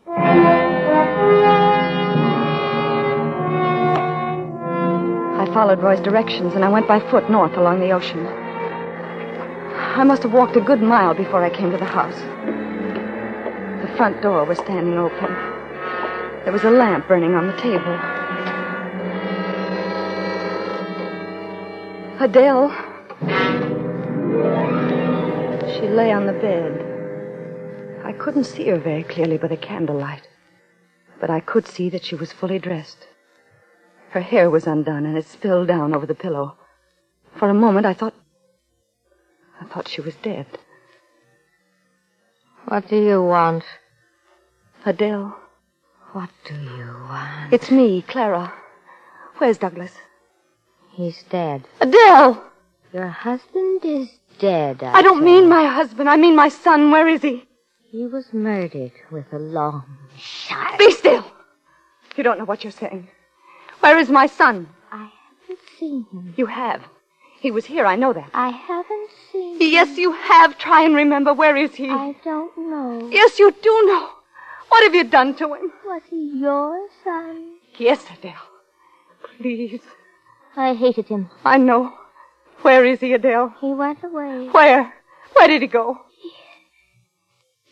I 5.39 5.49
followed 5.53 5.81
Roy's 5.81 6.01
directions 6.01 6.53
and 6.55 6.65
I 6.65 6.69
went 6.69 6.87
by 6.87 6.99
foot 6.99 7.29
north 7.29 7.55
along 7.57 7.79
the 7.79 7.91
ocean. 7.91 8.25
I 9.99 10.05
must 10.05 10.23
have 10.23 10.31
walked 10.31 10.55
a 10.55 10.61
good 10.61 10.81
mile 10.81 11.13
before 11.13 11.43
I 11.43 11.49
came 11.49 11.71
to 11.71 11.77
the 11.77 11.83
house. 11.83 12.17
The 13.81 13.93
front 13.97 14.21
door 14.21 14.45
was 14.45 14.57
standing 14.59 14.97
open. 14.97 15.27
There 16.45 16.53
was 16.53 16.63
a 16.63 16.69
lamp 16.69 17.09
burning 17.09 17.35
on 17.35 17.47
the 17.47 17.57
table. 17.57 17.99
Adele. 22.21 22.69
She 25.75 25.89
lay 25.89 26.13
on 26.13 26.27
the 26.27 26.39
bed. 26.47 28.05
I 28.05 28.13
couldn't 28.13 28.45
see 28.45 28.69
her 28.69 28.79
very 28.79 29.03
clearly 29.03 29.37
by 29.37 29.49
the 29.49 29.57
candlelight, 29.57 30.29
but 31.19 31.29
I 31.29 31.41
could 31.41 31.67
see 31.67 31.89
that 31.89 32.05
she 32.05 32.15
was 32.15 32.31
fully 32.31 32.57
dressed. 32.57 33.05
Her 34.11 34.21
hair 34.21 34.49
was 34.49 34.65
undone 34.65 35.05
and 35.05 35.17
it 35.17 35.25
spilled 35.25 35.67
down 35.67 35.93
over 35.93 36.05
the 36.05 36.15
pillow. 36.15 36.55
For 37.35 37.49
a 37.49 37.53
moment 37.53 37.85
I 37.85 37.93
thought. 37.93 38.13
I 39.59 39.65
thought 39.65 39.87
she 39.87 40.01
was 40.01 40.15
dead. 40.15 40.45
What 42.65 42.87
do 42.87 42.95
you 42.95 43.21
want? 43.23 43.63
Adele. 44.85 45.35
What 46.13 46.29
do 46.45 46.53
you 46.55 46.85
want? 47.09 47.53
It's 47.53 47.69
me, 47.71 48.01
Clara. 48.01 48.53
Where's 49.37 49.57
Douglas? 49.57 49.91
He's 50.91 51.23
dead. 51.23 51.63
Adele! 51.81 52.43
Your 52.93 53.07
husband 53.07 53.85
is 53.85 54.09
dead. 54.39 54.83
I, 54.83 54.99
I 54.99 55.01
don't 55.01 55.23
mean 55.23 55.47
my 55.47 55.65
husband. 55.65 56.09
I 56.09 56.17
mean 56.17 56.35
my 56.35 56.49
son. 56.49 56.91
Where 56.91 57.07
is 57.07 57.21
he? 57.21 57.47
He 57.91 58.05
was 58.05 58.33
murdered 58.33 58.91
with 59.11 59.31
a 59.31 59.39
long 59.39 59.83
shot. 60.17 60.77
Be 60.77 60.91
still! 60.91 61.25
You 62.15 62.23
don't 62.23 62.37
know 62.37 62.45
what 62.45 62.63
you're 62.63 62.71
saying. 62.71 63.07
Where 63.79 63.97
is 63.97 64.09
my 64.09 64.27
son? 64.27 64.67
I 64.91 65.09
haven't 65.41 65.59
seen 65.79 66.05
him. 66.11 66.33
You 66.35 66.47
have. 66.47 66.83
He 67.39 67.51
was 67.51 67.65
here, 67.65 67.85
I 67.85 67.95
know 67.95 68.11
that. 68.13 68.29
I 68.33 68.49
haven't 68.49 69.09
seen 69.31 69.55
him. 69.55 69.71
Yes, 69.71 69.97
you 69.97 70.11
have. 70.11 70.57
Try 70.57 70.83
and 70.83 70.93
remember. 70.93 71.33
Where 71.33 71.55
is 71.55 71.73
he? 71.75 71.89
I 71.89 72.13
don't 72.23 72.57
know. 72.57 73.09
Yes, 73.11 73.39
you 73.39 73.51
do 73.51 73.83
know. 73.85 74.09
What 74.67 74.83
have 74.83 74.93
you 74.93 75.05
done 75.05 75.35
to 75.35 75.53
him? 75.53 75.71
Was 75.85 76.01
he 76.09 76.31
your 76.35 76.87
son? 77.03 77.57
Yes, 77.77 78.03
Adele. 78.13 78.33
Please. 79.37 79.81
I 80.57 80.73
hated 80.73 81.07
him. 81.07 81.29
I 81.45 81.57
know. 81.57 81.93
Where 82.61 82.83
is 82.83 82.99
he, 82.99 83.13
Adele? 83.13 83.53
He 83.61 83.73
went 83.73 84.03
away. 84.03 84.49
Where? 84.51 84.93
Where 85.33 85.47
did 85.47 85.61
he 85.61 85.67
go? 85.67 85.97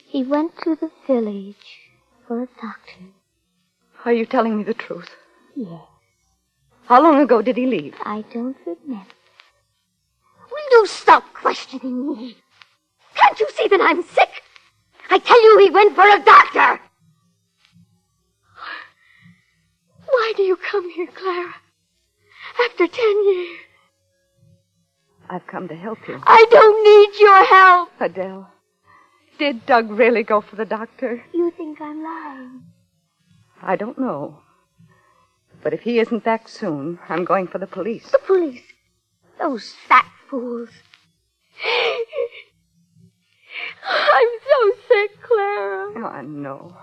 He 0.06 0.24
went 0.24 0.54
to 0.64 0.76
the 0.76 0.90
village 1.06 1.80
for 2.26 2.44
a 2.44 2.48
doctor. 2.62 3.04
Are 4.06 4.14
you 4.14 4.26
telling 4.26 4.58
me 4.58 4.64
the 4.64 4.74
truth? 4.74 5.10
Yes. 5.56 5.82
How 6.86 7.02
long 7.04 7.20
ago 7.20 7.42
did 7.42 7.58
he 7.58 7.66
leave? 7.66 7.96
I 8.06 8.24
don't 8.34 8.56
remember. 8.66 9.06
You 10.72 10.86
stop 10.88 11.24
questioning 11.34 12.08
me? 12.08 12.38
Can't 13.16 13.40
you 13.40 13.48
see 13.56 13.68
that 13.68 13.82
I'm 13.82 14.04
sick? 14.04 14.30
I 15.10 15.20
tell 15.20 15.42
you 15.44 15.60
he 15.60 15.70
went 15.70 15.96
for 15.96 16.08
a 16.08 16.24
doctor. 16.24 16.82
Why 20.06 20.34
do 20.36 20.44
you 20.44 20.58
come 20.58 20.90
here, 20.90 21.08
Clara? 21.08 21.54
After 22.66 22.88
ten 22.88 23.26
years. 23.26 23.60
I've 25.30 25.48
come 25.48 25.68
to 25.68 25.76
help 25.76 26.08
you. 26.08 26.22
I 26.26 26.46
don't 26.50 26.84
need 26.84 27.20
your 27.20 27.46
help. 27.46 27.90
Adele, 28.00 28.50
did 29.38 29.66
Doug 29.66 29.92
really 29.92 30.24
go 30.24 30.42
for 30.42 30.56
the 30.56 30.66
doctor? 30.66 31.24
You 31.34 31.52
think 31.52 31.82
I'm 31.82 32.02
lying? 32.04 32.64
I 33.62 33.76
don't 33.76 33.98
know. 34.00 34.40
But 35.64 35.74
if 35.74 35.82
he 35.82 36.00
isn't 36.00 36.24
back 36.24 36.48
soon, 36.48 37.00
I'm 37.10 37.26
going 37.26 37.48
for 37.48 37.58
the 37.58 37.68
police. 37.68 38.10
The 38.12 38.20
police. 38.20 38.62
Those 39.40 39.74
fat 39.88 40.10
fools. 40.30 40.70
I'm 43.90 44.28
so 44.50 44.72
sick, 44.88 45.22
Clara. 45.22 45.94
Oh, 45.96 46.22
no. 46.22 46.76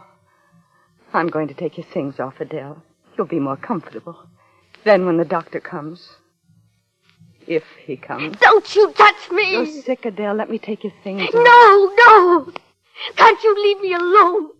I'm 1.12 1.28
going 1.28 1.48
to 1.48 1.54
take 1.54 1.76
your 1.76 1.86
things 1.92 2.18
off, 2.18 2.40
Adele. 2.40 2.82
You'll 3.16 3.26
be 3.26 3.38
more 3.38 3.56
comfortable. 3.56 4.28
Then 4.84 5.06
when 5.06 5.16
the 5.16 5.24
doctor 5.24 5.60
comes, 5.60 6.16
if 7.46 7.64
he 7.84 7.96
comes. 7.96 8.36
Don't 8.38 8.74
you 8.74 8.92
touch 8.92 9.30
me! 9.30 9.52
You're 9.52 9.82
sick, 9.82 10.04
Adele. 10.04 10.34
Let 10.34 10.50
me 10.50 10.58
take 10.58 10.82
your 10.82 10.92
things 11.02 11.22
off. 11.22 11.34
No, 11.34 11.92
no! 11.96 12.52
Can't 13.16 13.42
you 13.42 13.62
leave 13.62 13.80
me 13.80 13.92
alone? 13.92 14.50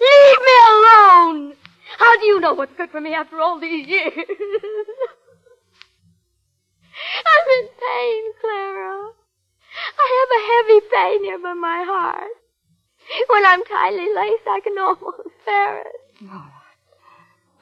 Leave 0.00 0.38
me 0.40 0.54
alone! 0.70 1.54
How 1.98 2.18
do 2.18 2.26
you 2.26 2.40
know 2.40 2.54
what's 2.54 2.74
good 2.76 2.90
for 2.90 3.00
me 3.00 3.14
after 3.14 3.38
all 3.40 3.60
these 3.60 3.86
years? 3.86 4.12
I'm 7.26 7.46
in 7.60 7.68
pain, 7.68 8.22
Clara. 8.40 9.10
I 9.98 10.06
have 10.18 10.30
a 10.34 10.42
heavy 10.52 10.80
pain 10.92 11.24
here 11.24 11.38
by 11.38 11.54
my 11.54 11.84
heart. 11.86 12.30
When 13.28 13.44
I'm 13.44 13.64
tightly 13.64 14.08
laced, 14.14 14.46
I 14.46 14.60
can 14.62 14.78
almost 14.78 15.28
bear 15.44 15.80
it. 15.80 15.86
All 16.22 16.28
right. 16.28 16.50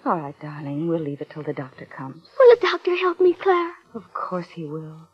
All 0.04 0.18
right, 0.18 0.40
darling. 0.40 0.88
We'll 0.88 1.00
leave 1.00 1.20
it 1.20 1.30
till 1.30 1.42
the 1.42 1.52
doctor 1.52 1.87
comes. 1.87 2.22
Will 2.38 2.56
the 2.56 2.61
doctor 2.61 2.94
help 2.96 3.20
me, 3.20 3.34
Clara? 3.34 3.72
Of 3.94 4.12
course 4.12 4.49
he 4.54 4.64
will. 4.64 5.08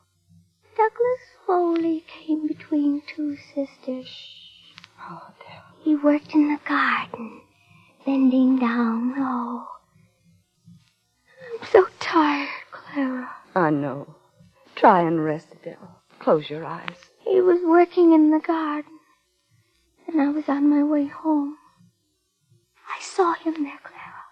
Douglas 0.76 1.25
Foley 1.47 2.04
came 2.06 2.47
between 2.47 3.02
two 3.14 3.37
sisters. 3.54 4.08
Oh, 5.00 5.23
Adele. 5.28 5.64
He 5.82 5.97
worked 5.97 6.35
in 6.35 6.49
the 6.49 6.61
garden, 6.68 7.40
bending 8.04 8.58
down 8.58 9.18
low. 9.18 9.64
I'm 11.52 11.66
so 11.73 11.87
tired, 11.99 12.49
Clara. 12.70 13.30
I 13.54 13.70
know. 13.70 14.14
Try 14.78 15.00
and 15.00 15.25
rest, 15.25 15.49
Adele. 15.61 16.02
Close 16.20 16.49
your 16.49 16.64
eyes. 16.64 17.11
He 17.25 17.40
was 17.40 17.58
working 17.64 18.12
in 18.12 18.30
the 18.30 18.38
garden, 18.38 18.92
and 20.06 20.20
I 20.20 20.28
was 20.28 20.49
on 20.49 20.70
my 20.70 20.85
way 20.85 21.06
home. 21.06 21.56
I 22.97 23.02
saw 23.02 23.32
him 23.35 23.64
there, 23.64 23.80
Clara. 23.82 24.23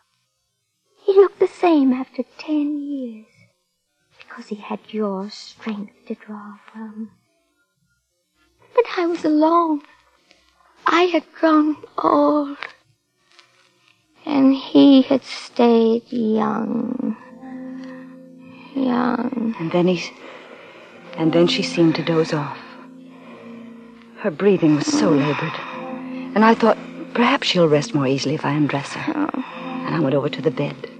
He 1.04 1.14
looked 1.14 1.40
the 1.40 1.48
same 1.48 1.92
after 1.92 2.22
ten 2.38 2.78
years, 2.78 3.26
because 4.20 4.46
he 4.46 4.54
had 4.54 4.78
your 4.90 5.30
strength 5.30 5.94
to 6.06 6.14
draw 6.14 6.58
from. 6.72 7.10
But 8.72 8.84
I 8.96 9.06
was 9.06 9.24
alone. 9.24 9.82
I 10.86 11.02
had 11.06 11.24
grown 11.32 11.76
old, 11.98 12.58
and 14.24 14.54
he 14.54 15.02
had 15.02 15.24
stayed 15.24 16.04
young. 16.12 17.16
Young. 18.76 19.56
And 19.58 19.72
then 19.72 19.88
he. 19.88 20.08
And 21.16 21.32
then 21.32 21.46
she 21.46 21.62
seemed 21.62 21.94
to 21.96 22.04
doze 22.04 22.32
off. 22.32 22.58
Her 24.18 24.30
breathing 24.30 24.76
was 24.76 24.86
so 24.86 25.10
labored. 25.10 25.52
And 26.34 26.44
I 26.44 26.54
thought, 26.54 26.78
perhaps 27.14 27.48
she'll 27.48 27.68
rest 27.68 27.94
more 27.94 28.06
easily 28.06 28.34
if 28.34 28.44
I 28.44 28.52
undress 28.52 28.92
her. 28.92 29.30
And 29.32 29.94
I 29.94 30.00
went 30.00 30.14
over 30.14 30.28
to 30.28 30.42
the 30.42 30.50
bed. 30.50 30.90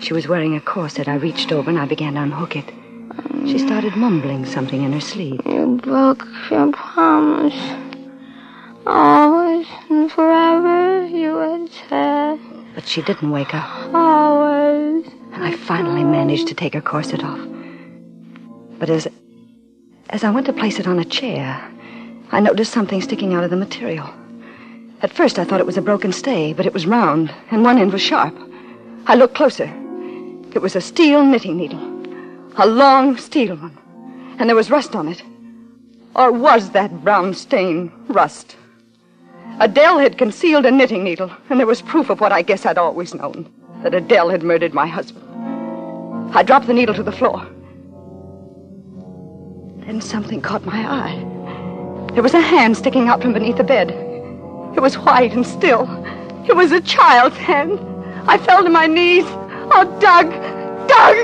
She 0.00 0.12
was 0.12 0.28
wearing 0.28 0.54
a 0.54 0.60
corset. 0.60 1.08
I 1.08 1.14
reached 1.14 1.52
over 1.52 1.70
and 1.70 1.78
I 1.78 1.86
began 1.86 2.14
to 2.14 2.20
unhook 2.20 2.56
it. 2.56 2.70
She 3.46 3.58
started 3.58 3.96
mumbling 3.96 4.44
something 4.44 4.82
in 4.82 4.92
her 4.92 5.00
sleep. 5.00 5.40
You 5.46 5.80
broke 5.82 6.26
your 6.50 6.72
promise. 6.72 7.54
Always 8.86 9.66
and 9.88 10.10
forever, 10.12 11.06
you 11.06 11.36
had 11.36 11.70
said. 11.88 12.40
But 12.74 12.86
she 12.86 13.02
didn't 13.02 13.30
wake 13.30 13.54
up. 13.54 13.94
Always. 13.94 15.06
And 15.32 15.44
I 15.44 15.56
finally 15.56 16.04
managed 16.04 16.48
to 16.48 16.54
take 16.54 16.74
her 16.74 16.80
corset 16.80 17.24
off. 17.24 17.40
But 18.78 18.90
as 18.90 19.08
as 20.10 20.24
I 20.24 20.30
went 20.30 20.46
to 20.46 20.52
place 20.52 20.78
it 20.78 20.86
on 20.86 20.98
a 20.98 21.04
chair, 21.04 21.70
I 22.30 22.40
noticed 22.40 22.72
something 22.72 23.00
sticking 23.00 23.34
out 23.34 23.44
of 23.44 23.50
the 23.50 23.56
material. 23.56 24.08
At 25.02 25.12
first 25.12 25.38
I 25.38 25.44
thought 25.44 25.60
it 25.60 25.66
was 25.66 25.76
a 25.76 25.82
broken 25.82 26.12
stay, 26.12 26.52
but 26.52 26.66
it 26.66 26.72
was 26.72 26.86
round, 26.86 27.32
and 27.50 27.62
one 27.64 27.78
end 27.78 27.92
was 27.92 28.02
sharp. 28.02 28.34
I 29.06 29.14
looked 29.14 29.34
closer. 29.34 29.72
It 30.54 30.62
was 30.62 30.76
a 30.76 30.80
steel 30.80 31.24
knitting 31.24 31.56
needle. 31.56 31.80
A 32.56 32.66
long 32.66 33.16
steel 33.16 33.56
one. 33.56 33.76
And 34.38 34.48
there 34.48 34.56
was 34.56 34.70
rust 34.70 34.94
on 34.94 35.08
it. 35.08 35.22
Or 36.14 36.32
was 36.32 36.70
that 36.70 37.04
brown 37.04 37.34
stain 37.34 37.92
rust? 38.08 38.56
Adele 39.60 39.98
had 39.98 40.18
concealed 40.18 40.66
a 40.66 40.70
knitting 40.70 41.04
needle, 41.04 41.30
and 41.50 41.58
there 41.58 41.66
was 41.66 41.82
proof 41.82 42.10
of 42.10 42.20
what 42.20 42.32
I 42.32 42.42
guess 42.42 42.66
I'd 42.66 42.78
always 42.78 43.14
known 43.14 43.50
that 43.82 43.94
Adele 43.94 44.30
had 44.30 44.42
murdered 44.42 44.74
my 44.74 44.86
husband. 44.86 45.24
I 46.34 46.42
dropped 46.42 46.66
the 46.66 46.74
needle 46.74 46.94
to 46.94 47.02
the 47.02 47.12
floor. 47.12 47.46
Then 49.86 50.00
something 50.00 50.40
caught 50.40 50.64
my 50.64 50.84
eye. 50.84 52.12
There 52.12 52.22
was 52.22 52.34
a 52.34 52.40
hand 52.40 52.76
sticking 52.76 53.06
out 53.06 53.22
from 53.22 53.32
beneath 53.32 53.56
the 53.56 53.62
bed. 53.62 53.92
It 54.74 54.80
was 54.80 54.98
white 54.98 55.32
and 55.32 55.46
still. 55.46 55.86
It 56.48 56.56
was 56.56 56.72
a 56.72 56.80
child's 56.80 57.36
hand. 57.36 57.78
I 58.26 58.36
fell 58.36 58.64
to 58.64 58.68
my 58.68 58.86
knees. 58.86 59.24
Oh, 59.28 59.84
Doug! 60.00 60.30
Doug! 60.88 61.16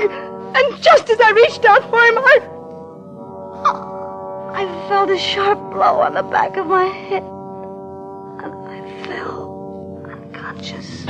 And 0.55 0.81
just 0.81 1.09
as 1.09 1.19
I 1.19 1.31
reached 1.31 1.65
out 1.65 1.81
for 1.89 1.99
him, 2.05 2.17
I. 2.17 2.39
I 4.61 4.87
felt 4.87 5.09
a 5.09 5.17
sharp 5.17 5.59
blow 5.73 5.99
on 5.99 6.13
the 6.13 6.23
back 6.23 6.55
of 6.55 6.67
my 6.67 6.85
head. 6.85 7.23
And 8.43 8.53
I 8.69 9.03
fell 9.05 10.05
unconscious. 10.09 11.05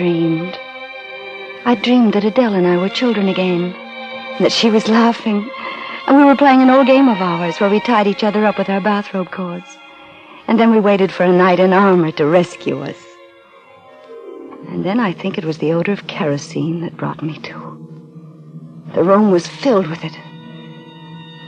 Dreamed. 0.00 0.58
I 1.66 1.74
dreamed 1.74 2.14
that 2.14 2.24
Adele 2.24 2.54
and 2.54 2.66
I 2.66 2.78
were 2.78 2.88
children 2.88 3.28
again, 3.28 3.74
and 3.74 4.46
that 4.46 4.50
she 4.50 4.70
was 4.70 4.88
laughing, 4.88 5.46
and 6.06 6.16
we 6.16 6.24
were 6.24 6.36
playing 6.36 6.62
an 6.62 6.70
old 6.70 6.86
game 6.86 7.06
of 7.06 7.18
ours 7.18 7.60
where 7.60 7.68
we 7.68 7.80
tied 7.80 8.06
each 8.06 8.24
other 8.24 8.46
up 8.46 8.56
with 8.56 8.70
our 8.70 8.80
bathrobe 8.80 9.30
cords, 9.30 9.76
and 10.48 10.58
then 10.58 10.70
we 10.70 10.80
waited 10.80 11.12
for 11.12 11.24
a 11.24 11.30
knight 11.30 11.60
in 11.60 11.74
armor 11.74 12.10
to 12.12 12.24
rescue 12.24 12.80
us. 12.80 12.96
And 14.68 14.86
then 14.86 14.98
I 14.98 15.12
think 15.12 15.36
it 15.36 15.44
was 15.44 15.58
the 15.58 15.74
odor 15.74 15.92
of 15.92 16.06
kerosene 16.06 16.80
that 16.80 16.96
brought 16.96 17.22
me 17.22 17.38
to. 17.40 17.54
The 18.94 19.04
room 19.04 19.30
was 19.30 19.46
filled 19.46 19.86
with 19.86 20.02
it. 20.02 20.18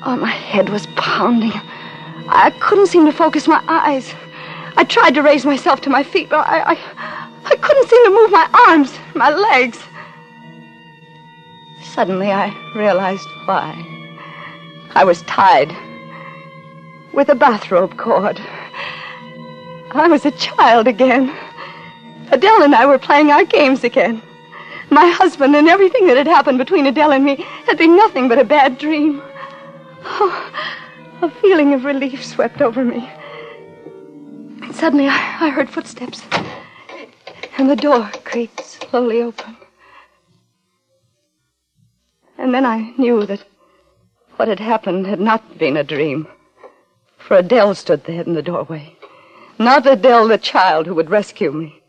Oh, 0.04 0.16
my 0.16 0.28
head 0.30 0.68
was 0.68 0.86
pounding. 0.96 1.58
I 2.28 2.52
couldn't 2.60 2.88
seem 2.88 3.06
to 3.06 3.12
focus 3.12 3.48
my 3.48 3.64
eyes. 3.66 4.14
I 4.76 4.84
tried 4.84 5.14
to 5.14 5.22
raise 5.22 5.46
myself 5.46 5.80
to 5.82 5.90
my 5.90 6.02
feet, 6.02 6.28
but 6.28 6.46
I, 6.46 6.72
I, 6.72 7.21
I 7.44 7.57
couldn't 7.57 7.88
seem 7.88 8.05
to 8.05 8.11
move 8.11 8.31
my 8.31 8.48
arms, 8.68 8.98
my 9.14 9.31
legs. 9.31 9.78
Suddenly, 11.83 12.31
I 12.31 12.55
realized 12.74 13.28
why. 13.44 13.87
I 14.94 15.05
was 15.05 15.22
tied 15.22 15.74
with 17.12 17.28
a 17.28 17.35
bathrobe 17.35 17.96
cord. 17.96 18.40
I 19.90 20.09
was 20.09 20.24
a 20.24 20.31
child 20.33 20.87
again. 20.87 21.35
Adele 22.31 22.62
and 22.62 22.74
I 22.74 22.87
were 22.87 22.98
playing 22.98 23.31
our 23.31 23.44
games 23.44 23.85
again. 23.85 24.22
My 24.90 25.07
husband 25.09 25.55
and 25.55 25.68
everything 25.68 26.07
that 26.07 26.16
had 26.16 26.26
happened 26.26 26.59
between 26.59 26.87
Adele 26.87 27.12
and 27.12 27.24
me 27.24 27.37
had 27.66 27.78
been 27.78 27.96
nothing 27.96 28.28
but 28.28 28.38
a 28.38 28.44
bad 28.44 28.78
dream. 28.78 29.22
Oh, 30.05 30.52
a 31.22 31.31
feeling 31.31 31.74
of 31.74 31.85
relief 31.85 32.24
swept 32.24 32.61
over 32.62 32.85
me. 32.85 33.09
And 34.62 34.74
suddenly 34.74 35.09
I, 35.09 35.37
I 35.40 35.48
heard 35.50 35.70
footsteps, 35.70 36.22
and 37.58 37.68
the 37.68 37.76
door 37.76 38.10
creaked 38.24 38.64
slowly 38.64 39.22
open. 39.22 39.56
And 42.38 42.52
then 42.52 42.64
I 42.64 42.92
knew 42.98 43.26
that 43.26 43.44
what 44.36 44.48
had 44.48 44.60
happened 44.60 45.06
had 45.06 45.20
not 45.20 45.58
been 45.58 45.76
a 45.76 45.84
dream. 45.84 46.26
For 47.18 47.36
Adele 47.36 47.74
stood 47.74 48.04
there 48.04 48.22
in 48.22 48.34
the 48.34 48.42
doorway. 48.42 48.96
Not 49.58 49.86
Adele, 49.86 50.28
the 50.28 50.38
child 50.38 50.86
who 50.86 50.94
would 50.94 51.10
rescue 51.10 51.52
me, 51.52 51.80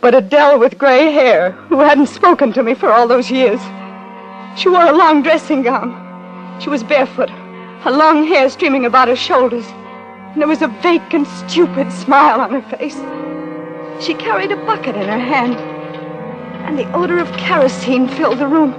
but 0.00 0.14
Adele 0.14 0.58
with 0.58 0.78
gray 0.78 1.12
hair 1.12 1.50
who 1.68 1.80
hadn't 1.80 2.06
spoken 2.06 2.52
to 2.52 2.62
me 2.62 2.74
for 2.74 2.90
all 2.90 3.06
those 3.06 3.30
years. 3.30 3.60
She 4.56 4.68
wore 4.68 4.86
a 4.86 4.96
long 4.96 5.22
dressing 5.22 5.62
gown. 5.62 6.00
She 6.60 6.70
was 6.70 6.82
barefoot, 6.82 7.30
her 7.30 7.90
long 7.90 8.26
hair 8.26 8.48
streaming 8.48 8.86
about 8.86 9.08
her 9.08 9.16
shoulders, 9.16 9.66
and 9.68 10.40
there 10.40 10.48
was 10.48 10.62
a 10.62 10.68
vacant, 10.68 11.26
stupid 11.26 11.92
smile 11.92 12.40
on 12.40 12.52
her 12.52 12.62
face. 12.76 12.96
She 14.00 14.14
carried 14.14 14.52
a 14.52 14.56
bucket 14.56 14.96
in 14.96 15.08
her 15.08 15.18
hand, 15.18 15.54
and 16.66 16.78
the 16.78 16.90
odor 16.92 17.18
of 17.18 17.30
kerosene 17.36 18.08
filled 18.08 18.38
the 18.38 18.46
room. 18.46 18.74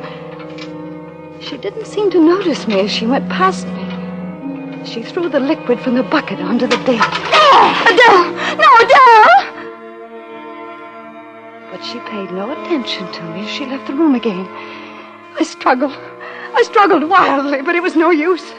She 1.39 1.57
didn't 1.57 1.85
seem 1.85 2.11
to 2.11 2.19
notice 2.19 2.67
me 2.67 2.81
as 2.81 2.91
she 2.91 3.07
went 3.07 3.29
past 3.29 3.67
me. 3.67 4.85
She 4.85 5.03
threw 5.03 5.29
the 5.29 5.39
liquid 5.39 5.79
from 5.79 5.95
the 5.95 6.03
bucket 6.03 6.39
onto 6.39 6.67
the 6.67 6.77
bed. 6.77 7.01
Adele! 7.87 8.31
No, 8.55 8.69
Adele! 8.81 9.35
But 11.71 11.83
she 11.83 11.99
paid 11.99 12.31
no 12.31 12.51
attention 12.51 13.11
to 13.11 13.23
me 13.23 13.41
as 13.41 13.49
she 13.49 13.65
left 13.65 13.87
the 13.87 13.93
room 13.93 14.15
again. 14.15 14.47
I 15.39 15.43
struggled. 15.43 15.97
I 16.53 16.63
struggled 16.63 17.09
wildly, 17.09 17.61
but 17.61 17.75
it 17.75 17.81
was 17.83 17.95
no 17.95 18.11
use. 18.11 18.53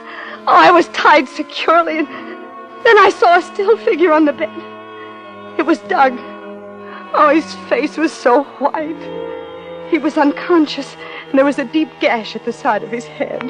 Oh, 0.47 0.57
I 0.57 0.71
was 0.71 0.89
tied 0.89 1.29
securely, 1.29 1.99
and 1.99 2.09
then 2.09 2.99
I 2.99 3.11
saw 3.11 3.39
a 3.39 3.43
still 3.43 3.77
figure 3.79 4.13
on 4.13 4.25
the 4.25 4.33
bed. 4.33 4.51
It 5.59 5.67
was 5.67 5.79
Doug. 5.81 6.19
Oh, 7.19 7.31
his 7.35 7.55
face 7.71 7.97
was 7.97 8.13
so 8.13 8.45
white. 8.59 9.91
He 9.91 9.99
was 9.99 10.19
unconscious, 10.19 10.97
and 11.29 11.39
there 11.39 11.45
was 11.45 11.59
a 11.59 11.65
deep 11.65 11.89
gash 11.99 12.37
at 12.37 12.45
the 12.45 12.53
side 12.53 12.83
of 12.83 12.91
his 12.91 13.07
head. 13.07 13.43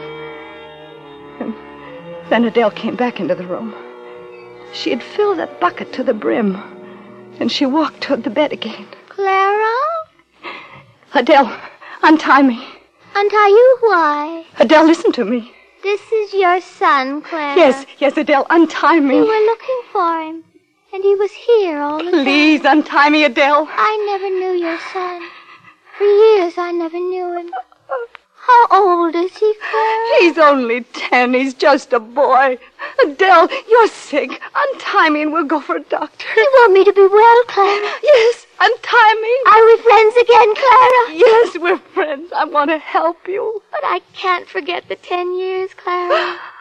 And 1.40 1.52
then 2.30 2.44
Adele 2.44 2.70
came 2.70 2.94
back 2.94 3.18
into 3.18 3.34
the 3.34 3.46
room. 3.46 3.74
She 4.72 4.90
had 4.90 5.02
filled 5.02 5.38
that 5.38 5.58
bucket 5.60 5.92
to 5.94 6.04
the 6.04 6.14
brim, 6.14 6.56
and 7.40 7.50
she 7.50 7.66
walked 7.66 8.02
toward 8.02 8.22
the 8.24 8.30
bed 8.30 8.52
again. 8.52 8.86
Clara? 9.08 9.74
Adele, 11.14 11.58
untie 12.02 12.42
me. 12.42 12.64
Untie 13.14 13.48
you? 13.48 13.78
Why? 13.80 14.44
Adele, 14.58 14.86
listen 14.86 15.10
to 15.12 15.24
me. 15.24 15.52
This 15.82 16.00
is 16.12 16.34
your 16.34 16.60
son, 16.60 17.22
Clara. 17.22 17.56
Yes, 17.56 17.86
yes, 17.98 18.16
Adele, 18.16 18.46
untie 18.50 19.00
me. 19.00 19.14
We 19.14 19.20
were 19.22 19.46
looking 19.46 19.82
for 19.92 20.20
him, 20.20 20.44
and 20.96 21.04
he 21.04 21.14
was 21.14 21.30
here 21.30 21.82
all 21.82 22.02
the 22.02 22.10
Please 22.10 22.62
time. 22.62 22.78
untie 22.78 23.10
me, 23.10 23.24
Adele. 23.24 23.68
I 23.68 23.92
never 24.10 24.30
knew 24.30 24.52
your 24.52 24.78
son. 24.94 25.28
For 25.98 26.04
years, 26.04 26.54
I 26.56 26.72
never 26.72 26.98
knew 26.98 27.36
him. 27.36 27.50
How 28.46 28.66
old 28.70 29.14
is 29.14 29.36
he, 29.36 29.52
Clara? 29.60 30.20
He's 30.20 30.38
only 30.38 30.84
ten. 30.94 31.34
He's 31.34 31.52
just 31.52 31.92
a 31.92 32.00
boy. 32.00 32.58
Adele, 33.04 33.48
you're 33.68 33.88
sick. 33.88 34.40
Untie 34.54 35.10
me 35.10 35.20
and 35.20 35.34
we'll 35.34 35.44
go 35.44 35.60
for 35.60 35.76
a 35.76 35.82
doctor. 35.82 36.28
You 36.34 36.50
want 36.60 36.72
me 36.72 36.84
to 36.84 36.92
be 36.94 37.06
well, 37.06 37.44
Clara? 37.44 37.92
Yes, 38.02 38.46
untie 38.58 39.14
me. 39.20 39.34
Are 39.52 39.66
we 39.66 39.76
friends 39.82 40.16
again, 40.16 40.54
Clara? 40.54 41.02
Yes, 41.12 41.58
we're 41.58 41.78
friends. 41.92 42.32
I 42.34 42.44
want 42.46 42.70
to 42.70 42.78
help 42.78 43.28
you. 43.28 43.62
But 43.70 43.80
I 43.84 44.00
can't 44.14 44.48
forget 44.48 44.88
the 44.88 44.96
ten 44.96 45.36
years, 45.38 45.74
Clara. 45.74 46.38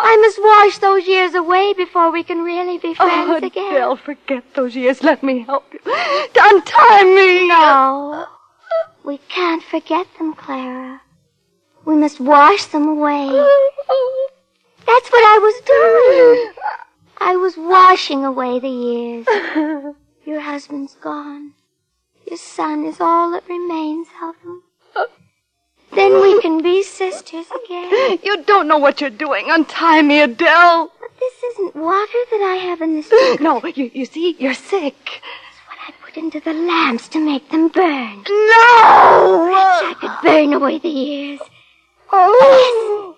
I 0.00 0.16
must 0.16 0.40
wash 0.40 0.78
those 0.78 1.06
years 1.08 1.34
away 1.34 1.72
before 1.74 2.12
we 2.12 2.22
can 2.22 2.44
really 2.44 2.78
be 2.78 2.90
oh, 2.90 2.94
friends 2.94 3.42
again. 3.42 3.42
oh, 3.42 3.46
again. 3.46 3.74
Adele, 3.74 3.96
forget 3.96 4.54
those 4.54 4.76
years. 4.76 5.02
Let 5.02 5.22
me 5.22 5.40
help 5.40 5.72
you. 5.72 5.80
Untie 5.86 7.04
me. 7.04 7.48
No. 7.48 8.26
We 9.04 9.18
can't 9.28 9.62
forget 9.62 10.06
them, 10.18 10.34
Clara. 10.34 11.00
We 11.84 11.96
must 11.96 12.20
wash 12.20 12.66
them 12.66 12.86
away. 12.86 13.26
That's 14.86 15.08
what 15.10 15.24
I 15.24 15.38
was 15.38 15.54
doing. 15.66 16.52
I 17.20 17.36
was 17.36 17.56
washing 17.56 18.24
away 18.24 18.60
the 18.60 18.68
years. 18.68 19.26
Your 20.24 20.40
husband's 20.40 20.94
gone. 20.94 21.54
Your 22.26 22.38
son 22.38 22.84
is 22.84 23.00
all 23.00 23.30
that 23.32 23.48
remains 23.48 24.08
of 24.22 24.36
him. 24.42 24.62
Then 25.98 26.20
we 26.20 26.40
can 26.40 26.62
be 26.62 26.82
sisters 26.82 27.46
again. 27.64 28.18
You 28.28 28.42
don't 28.44 28.68
know 28.68 28.78
what 28.78 29.00
you're 29.00 29.10
doing. 29.26 29.46
Untie 29.50 30.02
me, 30.02 30.20
Adele. 30.22 30.92
But 31.00 31.10
this 31.18 31.34
isn't 31.50 31.74
water 31.76 32.20
that 32.32 32.42
I 32.54 32.56
have 32.66 32.80
in 32.80 32.94
this. 32.96 33.10
No, 33.40 33.60
you, 33.66 33.90
you 33.92 34.04
see, 34.06 34.36
you're 34.38 34.54
sick. 34.54 34.94
It's 35.50 35.60
what 35.68 35.78
I 35.86 35.92
put 36.04 36.16
into 36.16 36.40
the 36.40 36.52
lamps 36.52 37.08
to 37.08 37.18
make 37.20 37.50
them 37.50 37.68
burn. 37.68 38.22
No! 38.28 39.48
Perhaps 39.50 39.84
I 39.90 39.94
could 40.00 40.16
burn 40.22 40.52
away 40.52 40.78
the 40.78 40.88
years. 40.88 41.40
Oh, 42.12 43.16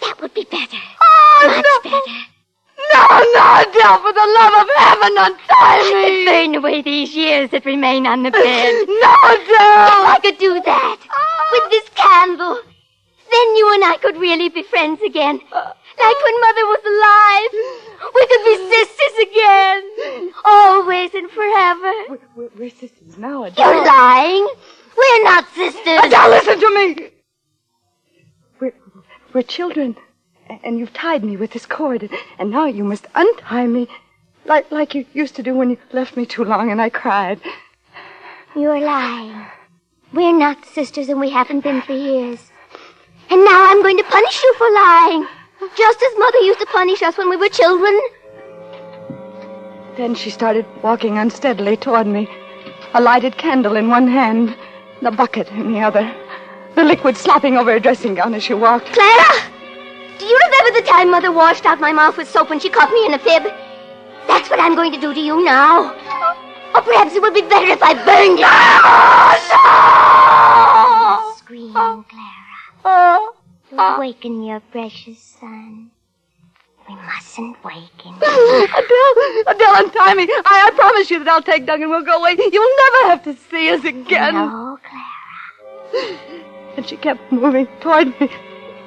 Yes, 0.00 0.08
That 0.08 0.20
would 0.22 0.34
be 0.34 0.44
better. 0.44 0.78
oh 1.00 1.44
Much 1.54 1.66
no. 1.84 1.90
better. 1.90 2.18
No, 2.92 3.02
no, 3.08 3.44
Adele, 3.62 3.98
for 4.04 4.12
the 4.12 4.26
love 4.38 4.54
of 4.62 4.68
heaven, 4.76 5.12
untie 5.18 5.92
me. 5.92 6.24
Burn 6.26 6.54
away 6.56 6.82
these 6.82 7.14
years 7.14 7.50
that 7.50 7.64
remain 7.64 8.06
on 8.06 8.22
the 8.22 8.30
bed. 8.44 8.86
No, 8.88 9.14
Adele. 9.24 10.06
I 10.14 10.18
could 10.22 10.38
do 10.38 10.60
that 10.60 10.98
with 11.52 11.70
this 11.70 11.88
candle. 11.94 12.58
Then 13.30 13.56
you 13.56 13.72
and 13.74 13.84
I 13.84 13.96
could 13.96 14.16
really 14.18 14.48
be 14.50 14.62
friends 14.62 15.00
again. 15.02 15.40
Like 15.52 16.18
when 16.24 16.40
Mother 16.40 16.66
was 16.68 16.82
alive. 16.92 17.52
We 18.14 18.26
could 18.26 18.44
be 18.44 18.56
sisters 18.74 19.16
again. 19.30 20.32
Always 20.44 21.14
and 21.14 21.30
forever. 21.30 21.92
We're, 22.36 22.48
we're 22.58 22.70
sisters 22.70 23.16
now, 23.16 23.44
Adele. 23.44 23.74
You're 23.74 23.84
lying. 23.86 24.48
We're 24.96 25.24
not 25.24 25.46
sisters. 25.54 26.00
Adele, 26.02 26.28
listen 26.30 26.60
to 26.60 26.74
me. 26.74 27.08
We're, 28.60 28.74
we're 29.32 29.42
children, 29.42 29.96
a- 29.96 30.11
and 30.62 30.78
you've 30.78 30.92
tied 30.92 31.24
me 31.24 31.36
with 31.36 31.52
this 31.52 31.66
cord, 31.66 32.08
and, 32.38 32.50
now 32.50 32.66
you 32.66 32.84
must 32.84 33.06
untie 33.14 33.66
me, 33.66 33.88
like 34.44 34.70
like 34.70 34.94
you 34.94 35.06
used 35.12 35.36
to 35.36 35.42
do 35.42 35.54
when 35.54 35.70
you 35.70 35.78
left 35.92 36.16
me 36.16 36.26
too 36.26 36.44
long, 36.44 36.70
and 36.70 36.80
I 36.80 36.90
cried. 36.90 37.40
You're 38.54 38.80
lying. 38.80 39.46
We're 40.12 40.36
not 40.36 40.66
sisters 40.66 41.08
and 41.08 41.18
we 41.18 41.30
haven't 41.30 41.60
been 41.60 41.80
for 41.80 41.94
years. 41.94 42.50
And 43.30 43.42
now 43.44 43.70
I'm 43.70 43.82
going 43.82 43.96
to 43.96 44.04
punish 44.04 44.42
you 44.42 44.54
for 44.58 44.70
lying. 44.70 45.26
Just 45.74 46.02
as 46.02 46.18
Mother 46.18 46.40
used 46.40 46.60
to 46.60 46.66
punish 46.66 47.02
us 47.02 47.16
when 47.16 47.30
we 47.30 47.36
were 47.36 47.48
children. 47.48 47.98
Then 49.96 50.14
she 50.14 50.28
started 50.28 50.66
walking 50.82 51.16
unsteadily 51.16 51.76
toward 51.78 52.06
me, 52.06 52.28
a 52.92 53.00
lighted 53.00 53.38
candle 53.38 53.76
in 53.76 53.88
one 53.88 54.06
hand, 54.06 54.54
the 55.00 55.10
bucket 55.10 55.48
in 55.52 55.72
the 55.72 55.80
other, 55.80 56.14
the 56.74 56.84
liquid 56.84 57.16
slopping 57.16 57.56
over 57.56 57.72
her 57.72 57.80
dressing 57.80 58.14
gown 58.14 58.34
as 58.34 58.42
she 58.42 58.54
walked. 58.54 58.92
Clara! 58.92 59.51
Do 60.82 60.88
you 60.88 60.94
remember 60.94 61.20
the 61.20 61.30
time 61.30 61.30
Mother 61.30 61.32
washed 61.32 61.64
out 61.66 61.80
my 61.80 61.92
mouth 61.92 62.16
with 62.16 62.28
soap 62.28 62.50
when 62.50 62.58
she 62.58 62.68
caught 62.68 62.90
me 62.90 63.06
in 63.06 63.14
a 63.14 63.18
fib? 63.18 63.44
That's 64.26 64.50
what 64.50 64.58
I'm 64.60 64.74
going 64.74 64.92
to 64.92 65.00
do 65.00 65.14
to 65.14 65.20
you 65.20 65.44
now. 65.44 65.92
Or 66.74 66.82
perhaps 66.82 67.14
it 67.14 67.22
would 67.22 67.34
be 67.34 67.42
better 67.42 67.66
if 67.66 67.82
I 67.82 67.94
burned 67.94 68.38
you. 68.38 68.46
Scream, 71.36 71.72
oh. 71.76 72.04
Clara. 72.08 72.26
Oh. 72.84 73.34
Oh. 73.72 73.96
Awaken 73.96 74.42
your 74.42 74.60
precious 74.72 75.18
son. 75.18 75.90
We 76.88 76.94
mustn't 76.96 77.62
wake 77.64 77.74
him. 78.02 78.14
Adele, 78.16 79.42
Adele, 79.46 79.84
untie 79.84 80.14
me. 80.14 80.26
I, 80.28 80.68
I 80.68 80.70
promise 80.74 81.10
you 81.10 81.18
that 81.20 81.28
I'll 81.28 81.42
take 81.42 81.64
Doug 81.66 81.80
and 81.80 81.90
we'll 81.90 82.02
go 82.04 82.18
away. 82.18 82.36
You'll 82.38 82.76
never 82.76 83.10
have 83.10 83.22
to 83.24 83.36
see 83.50 83.70
us 83.70 83.84
again. 83.84 84.34
No, 84.34 84.78
Clara. 85.92 86.18
And 86.76 86.86
she 86.88 86.96
kept 86.96 87.30
moving 87.30 87.68
toward 87.80 88.18
me, 88.20 88.30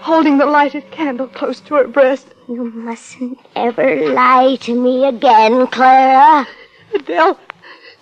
holding 0.06 0.38
the 0.38 0.46
lighted 0.46 0.92
candle 0.92 1.28
close 1.28 1.60
to 1.60 1.74
her 1.74 1.88
breast. 1.88 2.28
You 2.48 2.66
mustn't 2.66 3.40
ever 3.56 4.14
lie 4.14 4.56
to 4.58 4.80
me 4.80 5.04
again, 5.04 5.66
Clara. 5.66 6.48
Adele, 6.94 7.40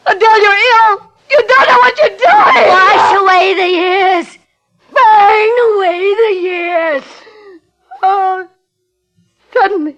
Adele, 0.05 0.41
you're 0.41 0.61
ill. 0.73 1.11
You 1.31 1.47
don't 1.47 1.67
know 1.69 1.77
what 1.77 1.97
you're 1.99 2.17
doing. 2.27 2.67
Wash 2.75 3.21
away 3.21 3.53
the 3.53 3.69
years. 3.81 4.37
Burn 4.93 5.55
away 5.71 6.13
the 6.23 6.33
years. 6.41 7.03
Oh, 8.03 8.49
suddenly, 9.53 9.95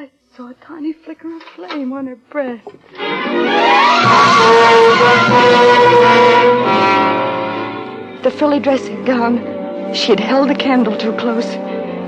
I 0.00 0.10
saw 0.36 0.50
a 0.50 0.54
tiny 0.54 0.92
flicker 0.92 1.32
of 1.36 1.42
flame 1.54 1.92
on 1.92 2.08
her 2.08 2.16
breast. 2.16 2.66
The 8.24 8.30
frilly 8.32 8.58
dressing 8.58 9.04
gown. 9.04 9.53
She 9.94 10.08
had 10.10 10.18
held 10.18 10.50
the 10.50 10.56
candle 10.56 10.96
too 10.96 11.12
close. 11.12 11.46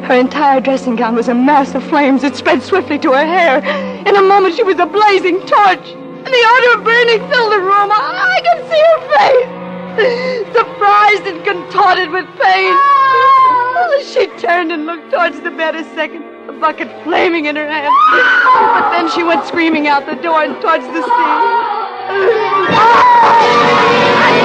Her 0.07 0.15
entire 0.19 0.61
dressing 0.61 0.97
gown 0.97 1.15
was 1.15 1.29
a 1.29 1.35
mass 1.35 1.73
of 1.75 1.85
flames. 1.85 2.25
It 2.25 2.35
spread 2.35 2.61
swiftly 2.63 2.99
to 2.99 3.13
her 3.13 3.25
hair. 3.25 3.59
In 4.07 4.17
a 4.17 4.23
moment, 4.23 4.57
she 4.57 4.65
was 4.65 4.79
a 4.81 4.87
blazing 4.87 5.39
torch. 5.47 5.87
And 5.95 6.27
the 6.27 6.45
odor 6.51 6.79
of 6.79 6.85
burning 6.85 7.21
filled 7.31 7.53
the 7.53 7.61
room. 7.61 7.93
I, 7.93 8.01
I 8.27 8.41
could 8.43 8.67
see 8.69 8.83
her 8.91 9.01
face. 9.15 10.53
Surprised 10.53 11.27
and 11.31 11.45
contorted 11.45 12.11
with 12.11 12.27
pain. 12.43 12.75
Ah! 12.75 14.03
She 14.03 14.27
turned 14.39 14.73
and 14.73 14.85
looked 14.87 15.13
towards 15.13 15.41
the 15.41 15.51
bed 15.53 15.77
a 15.77 15.85
second, 15.95 16.25
the 16.47 16.53
bucket 16.55 16.89
flaming 17.05 17.47
in 17.47 17.55
her 17.55 17.69
hand. 17.69 17.95
But 18.75 18.91
then 18.91 19.09
she 19.13 19.23
went 19.23 19.47
screaming 19.47 19.87
out 19.87 20.07
the 20.07 20.17
door 20.17 20.43
and 20.43 20.61
towards 20.61 20.87
the 20.87 21.03
sea. 21.03 21.09
Ah! 21.09 21.87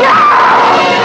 Ah! 0.06 1.01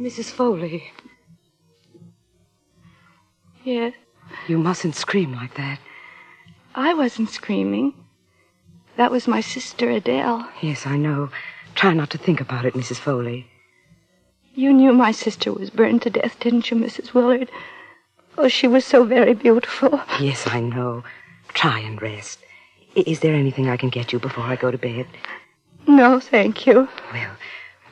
Mrs. 0.00 0.30
Foley. 0.30 0.90
Yes. 3.64 3.94
You 4.48 4.58
mustn't 4.58 4.94
scream 4.94 5.32
like 5.32 5.54
that. 5.54 5.78
I 6.74 6.94
wasn't 6.94 7.30
screaming. 7.30 7.94
That 8.96 9.10
was 9.10 9.26
my 9.28 9.40
sister 9.40 9.90
Adele. 9.90 10.48
Yes, 10.62 10.86
I 10.86 10.96
know. 10.96 11.30
Try 11.74 11.92
not 11.94 12.10
to 12.10 12.18
think 12.18 12.40
about 12.40 12.64
it, 12.64 12.74
Mrs. 12.74 12.96
Foley. 12.96 13.46
You 14.54 14.72
knew 14.72 14.92
my 14.92 15.12
sister 15.12 15.52
was 15.52 15.68
burned 15.70 16.02
to 16.02 16.10
death, 16.10 16.38
didn't 16.40 16.70
you, 16.70 16.76
Mrs. 16.76 17.12
Willard? 17.12 17.50
Oh, 18.38 18.48
she 18.48 18.66
was 18.68 18.84
so 18.84 19.04
very 19.04 19.34
beautiful. 19.34 20.00
Yes, 20.20 20.46
I 20.46 20.60
know. 20.60 21.04
Try 21.48 21.80
and 21.80 22.00
rest. 22.00 22.38
I- 22.96 23.04
Is 23.06 23.20
there 23.20 23.34
anything 23.34 23.68
I 23.68 23.76
can 23.76 23.90
get 23.90 24.12
you 24.12 24.18
before 24.18 24.44
I 24.44 24.56
go 24.56 24.70
to 24.70 24.78
bed? 24.78 25.06
No, 25.86 26.20
thank 26.20 26.66
you. 26.66 26.88
Well, 27.12 27.30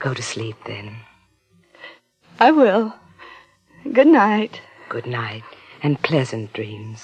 go 0.05 0.13
to 0.13 0.23
sleep 0.23 0.57
then. 0.67 0.95
I 2.39 2.51
will. 2.51 2.95
Good 3.91 4.07
night. 4.07 4.61
Good 4.91 5.07
night 5.07 5.43
and 5.83 6.01
pleasant 6.03 6.53
dreams. 6.53 7.03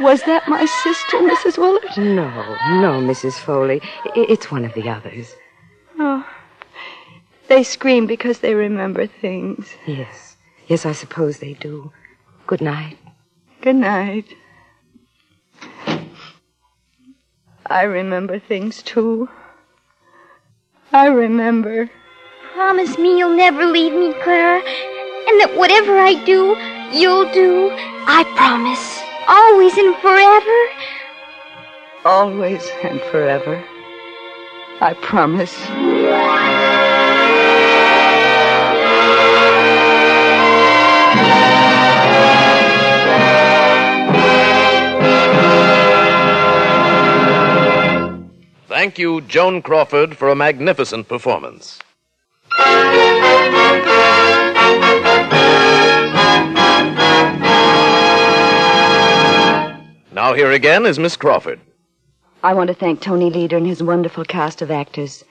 Was 0.00 0.22
that 0.22 0.48
my 0.48 0.64
sister, 0.64 1.18
Mrs. 1.18 1.58
Willard? 1.58 1.96
No, 1.98 2.28
no, 2.80 3.00
Mrs. 3.00 3.34
Foley. 3.34 3.80
It's 4.14 4.50
one 4.50 4.64
of 4.64 4.72
the 4.72 4.88
others. 4.88 5.34
Oh. 5.98 6.26
They 7.48 7.62
scream 7.62 8.06
because 8.06 8.38
they 8.40 8.54
remember 8.54 9.06
things. 9.06 9.68
Yes. 9.86 10.36
Yes, 10.66 10.86
I 10.86 10.92
suppose 10.92 11.38
they 11.38 11.54
do. 11.54 11.92
Good 12.46 12.60
night. 12.62 12.98
Good 13.60 13.76
night. 13.76 14.26
I 17.68 17.82
remember 17.82 18.38
things, 18.38 18.82
too. 18.82 19.28
I 20.92 21.06
remember. 21.06 21.90
Promise 22.54 22.96
me 22.98 23.18
you'll 23.18 23.36
never 23.36 23.66
leave 23.66 23.92
me, 23.92 24.12
Clara, 24.22 24.62
and 25.28 25.40
that 25.40 25.54
whatever 25.56 25.98
I 25.98 26.14
do, 26.24 26.56
you'll 26.96 27.30
do. 27.32 27.70
I 28.06 28.24
promise. 28.36 29.02
Always 29.28 29.76
and 29.76 29.96
forever. 29.96 30.58
Always 32.04 32.66
and 32.84 33.00
forever. 33.10 33.62
I 34.80 34.94
promise. 34.94 35.56
Thank 48.76 48.98
you, 48.98 49.22
Joan 49.22 49.62
Crawford, 49.62 50.18
for 50.18 50.28
a 50.28 50.36
magnificent 50.36 51.08
performance. 51.08 51.78
Now, 60.12 60.34
here 60.34 60.52
again 60.52 60.84
is 60.84 60.98
Miss 60.98 61.16
Crawford. 61.16 61.58
I 62.42 62.52
want 62.52 62.68
to 62.68 62.74
thank 62.74 63.00
Tony 63.00 63.30
Leader 63.30 63.56
and 63.56 63.66
his 63.66 63.82
wonderful 63.82 64.26
cast 64.26 64.60
of 64.60 64.70
actors, 64.70 65.24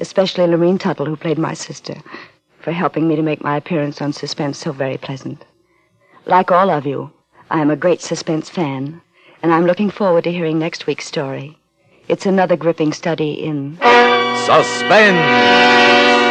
especially 0.00 0.48
Lurene 0.48 0.80
Tuttle, 0.80 1.06
who 1.06 1.14
played 1.14 1.38
my 1.38 1.54
sister, 1.54 1.94
for 2.58 2.72
helping 2.72 3.06
me 3.06 3.14
to 3.14 3.22
make 3.22 3.44
my 3.44 3.56
appearance 3.56 4.02
on 4.02 4.12
Suspense 4.12 4.58
so 4.58 4.72
very 4.72 4.98
pleasant. 4.98 5.44
Like 6.26 6.50
all 6.50 6.68
of 6.68 6.84
you, 6.84 7.12
I 7.48 7.60
am 7.60 7.70
a 7.70 7.76
great 7.76 8.00
Suspense 8.00 8.50
fan, 8.50 9.00
and 9.40 9.52
I'm 9.52 9.66
looking 9.66 9.88
forward 9.88 10.24
to 10.24 10.32
hearing 10.32 10.58
next 10.58 10.88
week's 10.88 11.06
story. 11.06 11.58
It's 12.08 12.24
another 12.24 12.56
gripping 12.56 12.94
study 12.94 13.32
in 13.34 13.76
Suspense! 14.46 16.27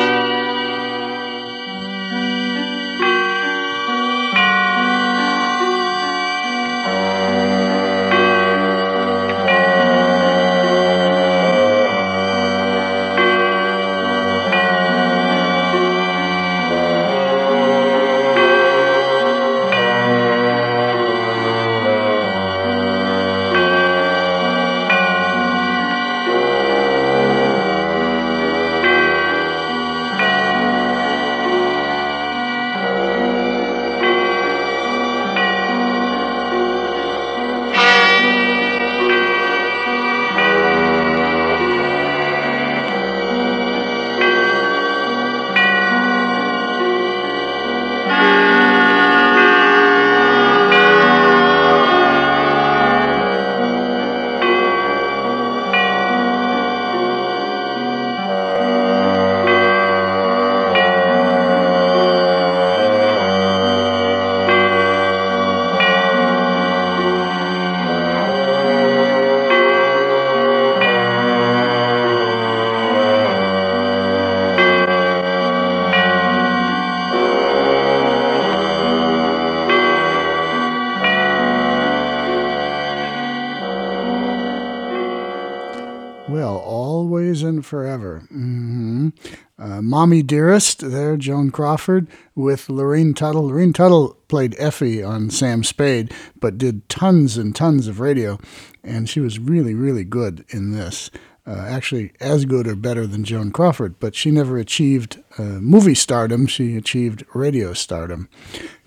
Mommy 89.97 90.21
Dearest, 90.21 90.91
there, 90.91 91.17
Joan 91.17 91.49
Crawford, 91.49 92.07
with 92.35 92.67
Lurene 92.67 93.15
Tuttle. 93.15 93.49
Lurene 93.49 93.73
Tuttle 93.73 94.15
played 94.27 94.55
Effie 94.59 95.01
on 95.01 95.31
Sam 95.31 95.63
Spade, 95.63 96.13
but 96.39 96.59
did 96.59 96.87
tons 96.87 97.35
and 97.35 97.55
tons 97.55 97.87
of 97.87 97.99
radio, 97.99 98.37
and 98.83 99.09
she 99.09 99.19
was 99.19 99.39
really, 99.39 99.73
really 99.73 100.03
good 100.03 100.45
in 100.49 100.71
this. 100.71 101.09
Uh, 101.47 101.65
actually, 101.67 102.11
as 102.19 102.45
good 102.45 102.67
or 102.67 102.75
better 102.75 103.07
than 103.07 103.23
Joan 103.23 103.51
Crawford, 103.51 103.99
but 103.99 104.13
she 104.13 104.29
never 104.29 104.59
achieved 104.59 105.23
uh, 105.39 105.41
movie 105.41 105.95
stardom. 105.95 106.45
She 106.45 106.77
achieved 106.77 107.25
radio 107.33 107.73
stardom. 107.73 108.29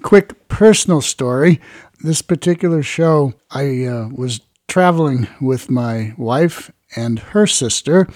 Quick 0.02 0.46
personal 0.46 1.00
story. 1.00 1.60
This 2.04 2.22
particular 2.22 2.84
show, 2.84 3.34
I 3.50 3.84
uh, 3.84 4.10
was 4.12 4.42
traveling 4.68 5.26
with 5.40 5.68
my 5.70 6.14
wife 6.16 6.70
and 6.94 7.18
her 7.18 7.48
sister. 7.48 8.06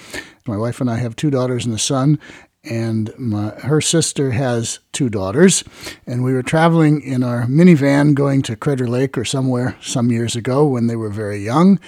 My 0.47 0.57
wife 0.59 0.81
and 0.81 0.91
I 0.91 0.97
have 0.97 1.17
two 1.17 1.31
daughters 1.31 1.65
and 1.65 1.75
a 1.75 1.79
son, 1.79 2.19
and 2.65 3.13
my, 3.19 3.51
her 3.61 3.81
sister 3.81 4.31
has 4.31 4.81
two 4.93 5.09
daughters. 5.09 5.65
And 6.07 6.25
we 6.25 6.33
were 6.33 6.43
traveling 6.43 7.03
in 7.03 7.23
our 7.23 7.47
minivan 7.47 8.15
going 8.15 8.43
to 8.43 8.57
Crater 8.57 8.89
Lake 8.89 9.17
or 9.19 9.25
somewhere 9.25 9.77
some 9.81 10.11
years 10.11 10.37
ago 10.37 10.67
when 10.67 10.87
they 10.87 10.97
were 10.97 11.11
very 11.11 11.39
young. 11.39 11.79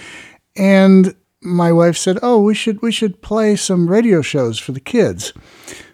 And 0.56 1.14
my 1.42 1.72
wife 1.72 1.96
said, 1.96 2.18
"Oh, 2.22 2.42
we 2.42 2.54
should 2.54 2.82
we 2.82 2.90
should 2.90 3.22
play 3.22 3.56
some 3.56 3.88
radio 3.88 4.22
shows 4.22 4.58
for 4.58 4.72
the 4.72 4.80
kids." 4.80 5.32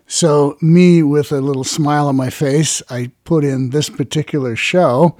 So, 0.06 0.58
me 0.60 1.02
with 1.02 1.32
a 1.32 1.40
little 1.40 1.64
smile 1.64 2.06
on 2.06 2.16
my 2.16 2.28
face, 2.28 2.82
I 2.90 3.12
put 3.24 3.44
in 3.44 3.70
this 3.70 3.88
particular 3.88 4.56
show, 4.56 5.16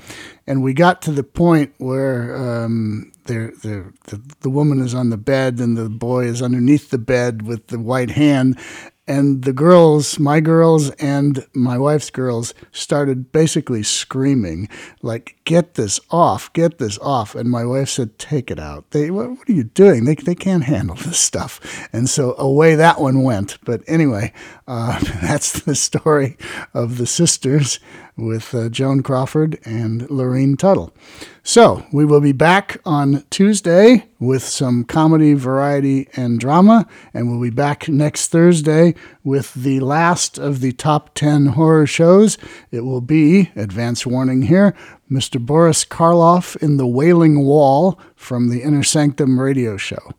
and 0.46 0.62
we 0.62 0.74
got 0.74 1.00
to 1.02 1.12
the 1.12 1.22
point 1.22 1.72
where 1.78 2.36
um, 2.36 3.10
they're, 3.24 3.52
they're, 3.62 3.92
the, 4.08 4.20
the 4.40 4.50
woman 4.50 4.80
is 4.80 4.94
on 4.94 5.10
the 5.10 5.16
bed 5.16 5.60
and 5.60 5.76
the 5.76 5.88
boy 5.88 6.24
is 6.24 6.42
underneath 6.42 6.90
the 6.90 6.98
bed 6.98 7.42
with 7.42 7.68
the 7.68 7.78
white 7.78 8.10
hand. 8.10 8.58
And 9.06 9.42
the 9.42 9.52
girls, 9.52 10.20
my 10.20 10.38
girls 10.38 10.90
and 10.90 11.44
my 11.52 11.76
wife's 11.76 12.10
girls, 12.10 12.54
started 12.70 13.32
basically 13.32 13.82
screaming, 13.82 14.68
like, 15.02 15.36
get 15.44 15.74
this 15.74 15.98
off, 16.10 16.52
get 16.52 16.78
this 16.78 16.98
off. 16.98 17.34
And 17.34 17.50
my 17.50 17.64
wife 17.64 17.88
said, 17.88 18.16
take 18.16 18.48
it 18.48 18.60
out. 18.60 18.88
They, 18.92 19.10
what, 19.10 19.30
what 19.30 19.48
are 19.48 19.52
you 19.52 19.64
doing? 19.64 20.04
They, 20.04 20.14
they 20.14 20.36
can't 20.36 20.62
handle 20.64 20.94
this 20.94 21.18
stuff. 21.18 21.88
And 21.92 22.08
so 22.08 22.36
away 22.38 22.76
that 22.76 23.00
one 23.00 23.24
went. 23.24 23.58
But 23.64 23.82
anyway, 23.88 24.32
uh, 24.68 25.00
that's 25.22 25.64
the 25.64 25.74
story 25.74 26.36
of 26.72 26.98
the 26.98 27.06
sisters 27.06 27.80
with 28.22 28.54
uh, 28.54 28.68
Joan 28.68 29.02
Crawford 29.02 29.58
and 29.64 30.02
Lurene 30.02 30.58
Tuttle. 30.58 30.94
So 31.42 31.84
we 31.92 32.04
will 32.04 32.20
be 32.20 32.32
back 32.32 32.80
on 32.84 33.24
Tuesday 33.30 34.06
with 34.20 34.44
some 34.44 34.84
comedy, 34.84 35.34
variety, 35.34 36.08
and 36.14 36.38
drama, 36.38 36.86
and 37.12 37.28
we'll 37.28 37.42
be 37.42 37.50
back 37.50 37.88
next 37.88 38.28
Thursday 38.28 38.94
with 39.24 39.52
the 39.54 39.80
last 39.80 40.38
of 40.38 40.60
the 40.60 40.72
top 40.72 41.14
10 41.14 41.46
horror 41.46 41.86
shows. 41.86 42.38
It 42.70 42.82
will 42.82 43.00
be, 43.00 43.50
advance 43.56 44.06
warning 44.06 44.42
here, 44.42 44.74
Mr. 45.10 45.44
Boris 45.44 45.84
Karloff 45.84 46.56
in 46.62 46.76
The 46.76 46.86
Wailing 46.86 47.44
Wall 47.44 47.98
from 48.14 48.48
the 48.48 48.62
Inner 48.62 48.84
Sanctum 48.84 49.40
radio 49.40 49.76
show. 49.76 50.12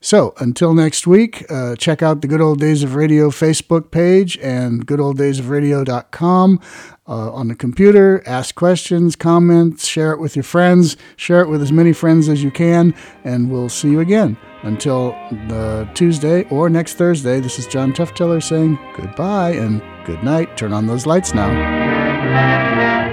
So 0.00 0.34
until 0.38 0.74
next 0.74 1.06
week, 1.06 1.44
uh, 1.50 1.76
check 1.76 2.02
out 2.02 2.20
the 2.20 2.28
Good 2.28 2.40
Old 2.40 2.60
Days 2.60 2.82
of 2.82 2.94
Radio 2.94 3.30
Facebook 3.30 3.90
page 3.90 4.38
and 4.38 4.86
goodolddaysofradio.com 4.86 6.60
uh, 7.08 7.32
on 7.32 7.48
the 7.48 7.54
computer. 7.54 8.22
Ask 8.26 8.54
questions, 8.54 9.16
comments, 9.16 9.86
share 9.86 10.12
it 10.12 10.20
with 10.20 10.36
your 10.36 10.42
friends, 10.42 10.96
share 11.16 11.40
it 11.40 11.48
with 11.48 11.62
as 11.62 11.72
many 11.72 11.92
friends 11.92 12.28
as 12.28 12.42
you 12.42 12.50
can, 12.50 12.94
and 13.24 13.50
we'll 13.50 13.68
see 13.68 13.90
you 13.90 14.00
again. 14.00 14.36
Until 14.62 15.10
the 15.48 15.88
Tuesday 15.94 16.42
or 16.50 16.68
next 16.68 16.94
Thursday, 16.94 17.38
this 17.40 17.58
is 17.58 17.66
John 17.66 17.92
Tefteller 17.92 18.42
saying 18.42 18.78
goodbye 18.96 19.50
and 19.50 19.80
good 20.04 20.22
night. 20.24 20.56
Turn 20.56 20.72
on 20.72 20.86
those 20.86 21.06
lights 21.06 21.34
now. 21.34 23.05